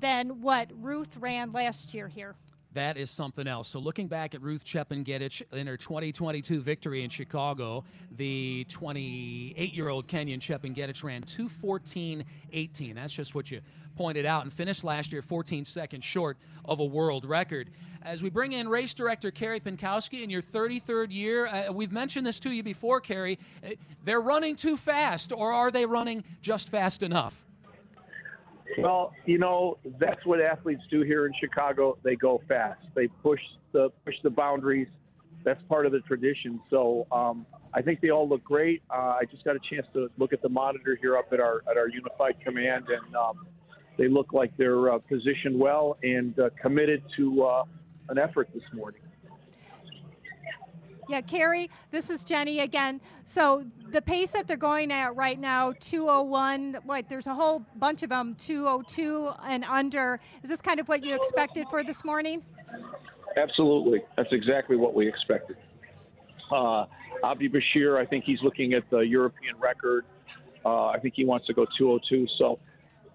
[0.00, 2.34] than what Ruth ran last year here.
[2.74, 3.68] That is something else.
[3.68, 9.88] So, looking back at Ruth Chepngetich in her 2022 victory in Chicago, the 28 year
[9.88, 12.94] old Kenyan Chepngetich ran 214.18.
[12.94, 13.62] That's just what you
[13.96, 17.70] pointed out and finished last year 14 seconds short of a world record.
[18.02, 22.26] As we bring in race director Carey Pinkowski in your 33rd year, uh, we've mentioned
[22.26, 23.38] this to you before, Carey.
[23.64, 23.70] Uh,
[24.04, 27.44] they're running too fast, or are they running just fast enough?
[28.78, 31.98] Well, you know, that's what athletes do here in Chicago.
[32.02, 32.80] They go fast.
[32.94, 33.40] They push
[33.72, 34.88] the push the boundaries.
[35.44, 36.60] That's part of the tradition.
[36.70, 38.82] So um, I think they all look great.
[38.90, 41.62] Uh, I just got a chance to look at the monitor here up at our
[41.68, 43.46] at our unified command, and um,
[43.96, 47.64] they look like they're uh, positioned well and uh, committed to uh,
[48.08, 49.00] an effort this morning.
[51.08, 53.00] Yeah, Carey, this is Jenny again.
[53.24, 58.02] So the pace that they're going at right now, 201, like there's a whole bunch
[58.02, 60.20] of them, 202 and under.
[60.42, 62.42] Is this kind of what you expected for this morning?
[63.38, 64.02] Absolutely.
[64.18, 65.56] That's exactly what we expected.
[66.52, 66.84] Uh,
[67.24, 70.04] Abdi Bashir, I think he's looking at the European record.
[70.64, 72.26] Uh, I think he wants to go 202.
[72.38, 72.58] So,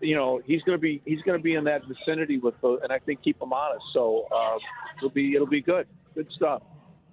[0.01, 2.79] you know, he's going to be he's going to be in that vicinity with, the,
[2.83, 3.85] and I think keep him honest.
[3.93, 4.57] So uh,
[4.97, 5.87] it'll be it'll be good.
[6.15, 6.61] Good stuff.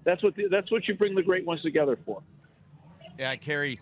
[0.05, 2.22] That's what the, that's what you bring the great ones together for.
[3.18, 3.78] Yeah, Carey.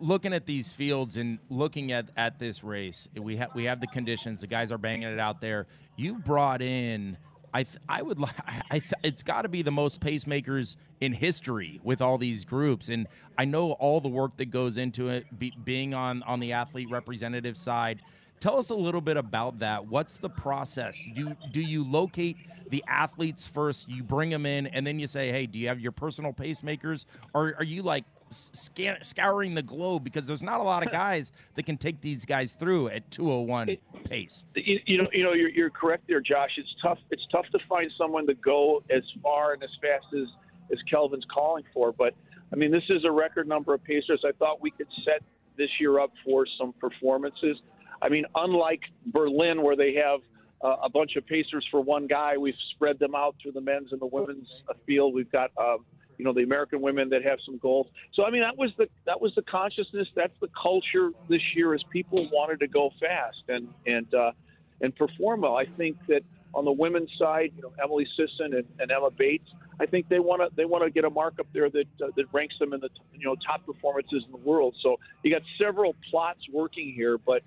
[0.00, 3.88] Looking at these fields and looking at, at this race, we have we have the
[3.88, 4.40] conditions.
[4.40, 5.66] The guys are banging it out there.
[5.96, 7.16] You've brought in,
[7.52, 8.34] I th- I would like,
[8.70, 13.06] th- it's got to be the most pacemakers in history with all these groups, and
[13.36, 15.38] I know all the work that goes into it.
[15.38, 18.00] Be, being on on the athlete representative side,
[18.40, 19.86] Tell us a little bit about that.
[19.86, 20.96] What's the process?
[21.14, 22.36] Do do you locate
[22.70, 23.88] the athletes first?
[23.88, 27.04] You bring them in, and then you say, "Hey, do you have your personal pacemakers?"
[27.34, 31.32] Or are you like scan, scouring the globe because there's not a lot of guys
[31.54, 34.44] that can take these guys through at 201 pace.
[34.54, 36.50] You, you know, you know, you're, you're correct there, Josh.
[36.56, 36.98] It's tough.
[37.10, 40.28] It's tough to find someone to go as far and as fast as
[40.70, 41.92] as Kelvin's calling for.
[41.92, 42.14] But
[42.52, 44.22] I mean, this is a record number of pacers.
[44.26, 45.22] I thought we could set
[45.56, 47.58] this year up for some performances.
[48.00, 50.20] I mean, unlike Berlin, where they have
[50.62, 53.92] uh, a bunch of pacers for one guy, we've spread them out through the men's
[53.92, 54.48] and the women's
[54.86, 55.14] field.
[55.14, 55.78] We've got, uh,
[56.18, 57.86] you know, the American women that have some goals.
[58.14, 60.08] So I mean, that was the that was the consciousness.
[60.14, 61.74] That's the culture this year.
[61.74, 64.32] Is people wanted to go fast and and uh,
[64.80, 65.56] and perform well.
[65.56, 66.22] I think that
[66.54, 69.48] on the women's side, you know, Emily Sisson and, and Emma Bates,
[69.80, 72.08] I think they want to they want to get a mark up there that uh,
[72.16, 74.74] that ranks them in the you know top performances in the world.
[74.82, 77.42] So you got several plots working here, but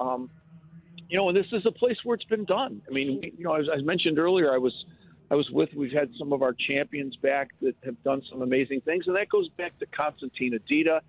[0.00, 0.30] um,
[1.08, 2.82] you know, and this is a place where it's been done.
[2.88, 4.72] I mean, you know, as I mentioned earlier, I was
[5.32, 5.70] I was with.
[5.74, 9.30] We've had some of our champions back that have done some amazing things, and that
[9.30, 11.00] goes back to Constantina Dita.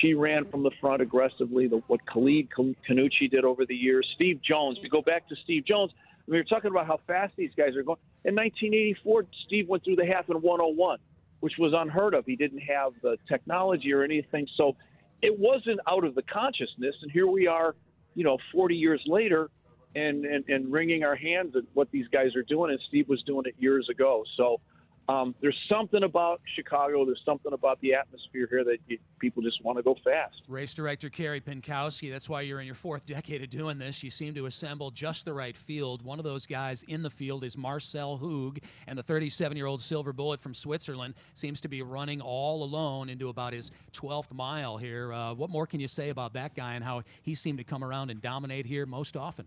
[0.00, 1.68] She ran from the front aggressively.
[1.68, 4.08] The, what Khalid Khannouchi did over the years.
[4.16, 4.78] Steve Jones.
[4.82, 5.92] We go back to Steve Jones.
[6.26, 7.98] We were talking about how fast these guys are going.
[8.24, 10.98] In 1984, Steve went through the half in 101,
[11.38, 12.26] which was unheard of.
[12.26, 14.74] He didn't have the technology or anything, so
[15.22, 16.96] it wasn't out of the consciousness.
[17.02, 17.76] And here we are
[18.14, 19.50] you know, 40 years later
[19.94, 22.70] and, and, and wringing our hands at what these guys are doing.
[22.70, 24.24] And Steve was doing it years ago.
[24.36, 24.60] So
[25.10, 27.04] um, there's something about Chicago.
[27.04, 30.42] There's something about the atmosphere here that you, people just want to go fast.
[30.46, 32.12] Race director Carey Pinkowski.
[32.12, 34.04] That's why you're in your fourth decade of doing this.
[34.04, 36.02] You seem to assemble just the right field.
[36.02, 40.40] One of those guys in the field is Marcel Hug, and the 37-year-old Silver Bullet
[40.40, 45.12] from Switzerland seems to be running all alone into about his 12th mile here.
[45.12, 47.82] Uh, what more can you say about that guy and how he seemed to come
[47.82, 49.46] around and dominate here most often?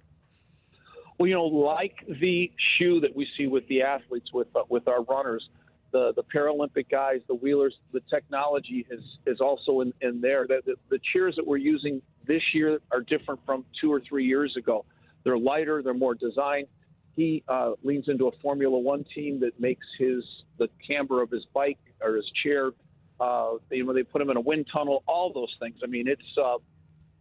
[1.17, 4.87] Well, you know, like the shoe that we see with the athletes, with uh, with
[4.87, 5.47] our runners,
[5.91, 10.47] the the Paralympic guys, the wheelers, the technology is is also in, in there.
[10.47, 14.25] The, the, the chairs that we're using this year are different from two or three
[14.25, 14.85] years ago.
[15.23, 16.67] They're lighter, they're more designed.
[17.15, 20.23] He uh, leans into a Formula One team that makes his
[20.57, 22.71] the camber of his bike or his chair.
[23.19, 25.03] Uh, you know, they put him in a wind tunnel.
[25.07, 25.75] All those things.
[25.83, 26.57] I mean, it's uh,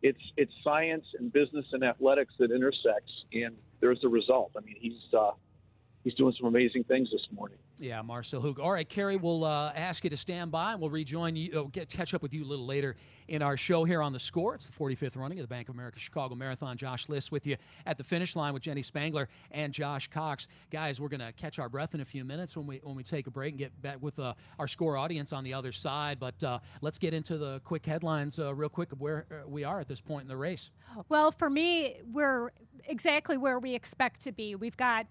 [0.02, 4.52] it's it's science and business and athletics that intersects, and there's the result.
[4.56, 5.30] I mean, he's uh,
[6.04, 7.58] he's doing some amazing things this morning.
[7.78, 8.60] Yeah, Marcel Hug.
[8.60, 11.62] All right, Carey, we'll uh, ask you to stand by, and we'll rejoin you, uh,
[11.64, 12.96] get catch up with you a little later
[13.28, 14.54] in our show here on the score.
[14.54, 16.76] It's the 45th running of the Bank of America Chicago Marathon.
[16.76, 20.48] Josh Liss with you at the finish line with Jenny Spangler and Josh Cox.
[20.70, 23.02] Guys, we're going to catch our breath in a few minutes when we when we
[23.02, 26.18] take a break and get back with uh, our score audience on the other side.
[26.20, 29.64] But uh, let's get into the quick headlines uh, real quick of where uh, we
[29.64, 30.70] are at this point in the race.
[31.08, 32.52] Well, for me, we're
[32.84, 34.54] exactly where we expect to be.
[34.54, 35.06] We've got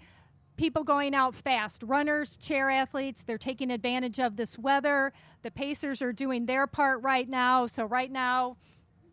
[0.58, 5.14] people going out fast runners, chair athletes, they're taking advantage of this weather.
[5.44, 7.68] The Pacers are doing their part right now.
[7.68, 8.58] So, right now,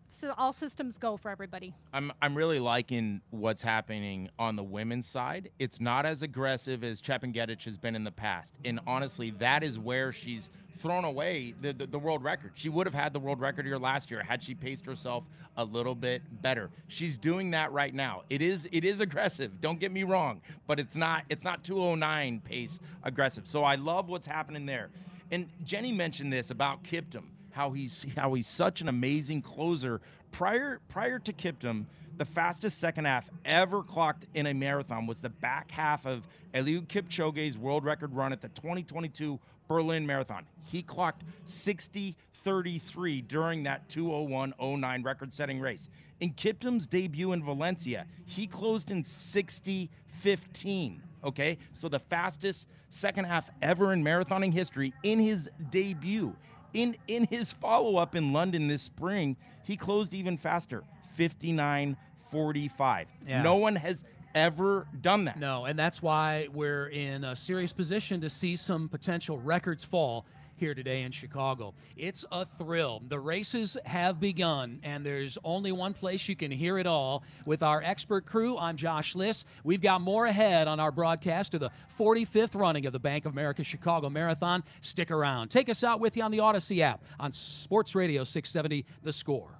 [0.08, 1.74] so all systems go for everybody.
[1.92, 5.50] I'm I'm really liking what's happening on the women's side.
[5.58, 9.78] It's not as aggressive as Chepngetich has been in the past, and honestly, that is
[9.78, 12.52] where she's thrown away the, the, the world record.
[12.54, 15.24] She would have had the world record here last year had she paced herself
[15.56, 16.70] a little bit better.
[16.86, 18.22] She's doing that right now.
[18.30, 19.60] It is it is aggressive.
[19.60, 23.46] Don't get me wrong, but it's not it's not 209 pace aggressive.
[23.46, 24.90] So I love what's happening there.
[25.30, 27.24] And Jenny mentioned this about Kiptum
[27.58, 30.00] how he's how he's such an amazing closer.
[30.30, 31.86] Prior prior to Kiptum,
[32.16, 36.86] the fastest second half ever clocked in a marathon was the back half of Eliud
[36.86, 40.46] Kipchoge's world record run at the 2022 Berlin Marathon.
[40.62, 45.88] He clocked 60:33 during that 201.09 record-setting race.
[46.20, 51.02] In Kiptum's debut in Valencia, he closed in 60:15.
[51.24, 56.36] Okay, so the fastest second half ever in marathoning history in his debut.
[56.74, 60.84] In in his follow-up in London this spring, he closed even faster,
[61.18, 63.06] 59:45.
[63.26, 63.42] Yeah.
[63.42, 64.04] No one has
[64.34, 65.38] ever done that.
[65.38, 70.26] No, and that's why we're in a serious position to see some potential records fall
[70.58, 71.74] here today in Chicago.
[71.96, 73.02] It's a thrill.
[73.08, 77.22] The races have begun, and there's only one place you can hear it all.
[77.46, 79.44] With our expert crew, I'm Josh Liss.
[79.64, 83.32] We've got more ahead on our broadcast of the 45th running of the Bank of
[83.32, 84.64] America Chicago Marathon.
[84.80, 85.48] Stick around.
[85.48, 89.50] Take us out with you on the Odyssey app on Sports Radio 670 The Score.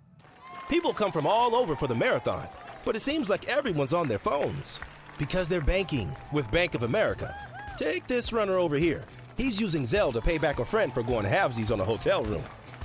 [0.69, 2.47] People come from all over for the marathon,
[2.85, 4.81] but it seems like everyone's on their phones
[5.19, 7.35] because they're banking with Bank of America.
[7.77, 9.03] Take this runner over here.
[9.39, 12.43] He's using Zelle to pay back a friend for going halvesies on a hotel room.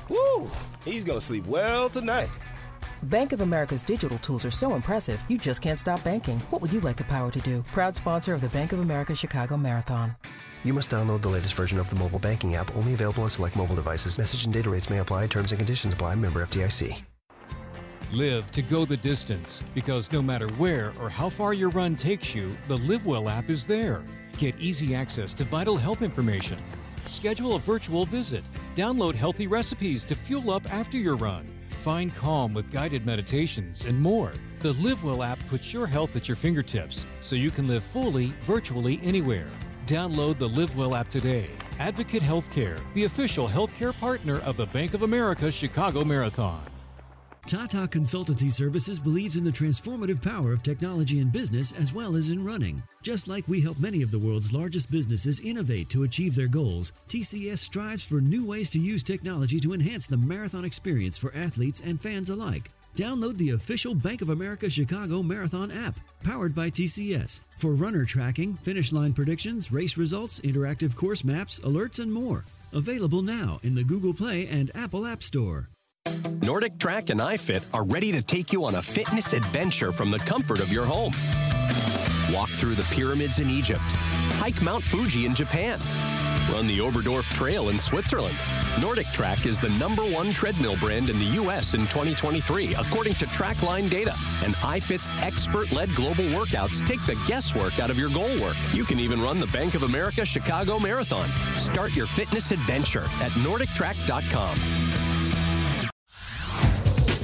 [0.07, 0.49] Woo!
[0.85, 2.29] He's gonna sleep well tonight.
[3.01, 6.39] Bank of America's digital tools are so impressive, you just can't stop banking.
[6.51, 7.65] What would you like the power to do?
[7.71, 10.15] Proud sponsor of the Bank of America Chicago Marathon.
[10.63, 13.55] You must download the latest version of the mobile banking app, only available on select
[13.55, 14.19] mobile devices.
[14.19, 15.27] Message and data rates may apply.
[15.27, 16.15] Terms and conditions apply.
[16.15, 17.03] Member FDIC.
[18.13, 22.35] Live to go the distance because no matter where or how far your run takes
[22.35, 24.03] you, the LiveWell app is there.
[24.37, 26.59] Get easy access to vital health information.
[27.07, 28.43] Schedule a virtual visit.
[28.75, 31.47] Download healthy recipes to fuel up after your run.
[31.81, 34.31] Find calm with guided meditations and more.
[34.59, 38.99] The LiveWell app puts your health at your fingertips so you can live fully virtually
[39.01, 39.49] anywhere.
[39.87, 41.49] Download the LiveWell app today.
[41.79, 46.63] Advocate Healthcare, the official healthcare partner of the Bank of America Chicago Marathon.
[47.45, 52.29] Tata Consultancy Services believes in the transformative power of technology in business as well as
[52.29, 52.81] in running.
[53.01, 56.93] Just like we help many of the world's largest businesses innovate to achieve their goals,
[57.09, 61.81] TCS strives for new ways to use technology to enhance the marathon experience for athletes
[61.85, 62.71] and fans alike.
[62.95, 68.53] Download the official Bank of America Chicago Marathon app, powered by TCS, for runner tracking,
[68.55, 72.45] finish line predictions, race results, interactive course maps, alerts, and more.
[72.71, 75.69] Available now in the Google Play and Apple App Store.
[76.43, 80.59] NordicTrack and iFit are ready to take you on a fitness adventure from the comfort
[80.59, 81.13] of your home.
[82.33, 83.81] Walk through the pyramids in Egypt,
[84.35, 85.79] hike Mount Fuji in Japan,
[86.51, 88.35] run the Oberdorf Trail in Switzerland.
[88.75, 91.75] NordicTrack is the number one treadmill brand in the U.S.
[91.75, 94.13] in 2023, according to TraQline data.
[94.43, 98.57] And iFit's expert-led global workouts take the guesswork out of your goal work.
[98.73, 101.29] You can even run the Bank of America Chicago Marathon.
[101.57, 105.12] Start your fitness adventure at NordicTrack.com.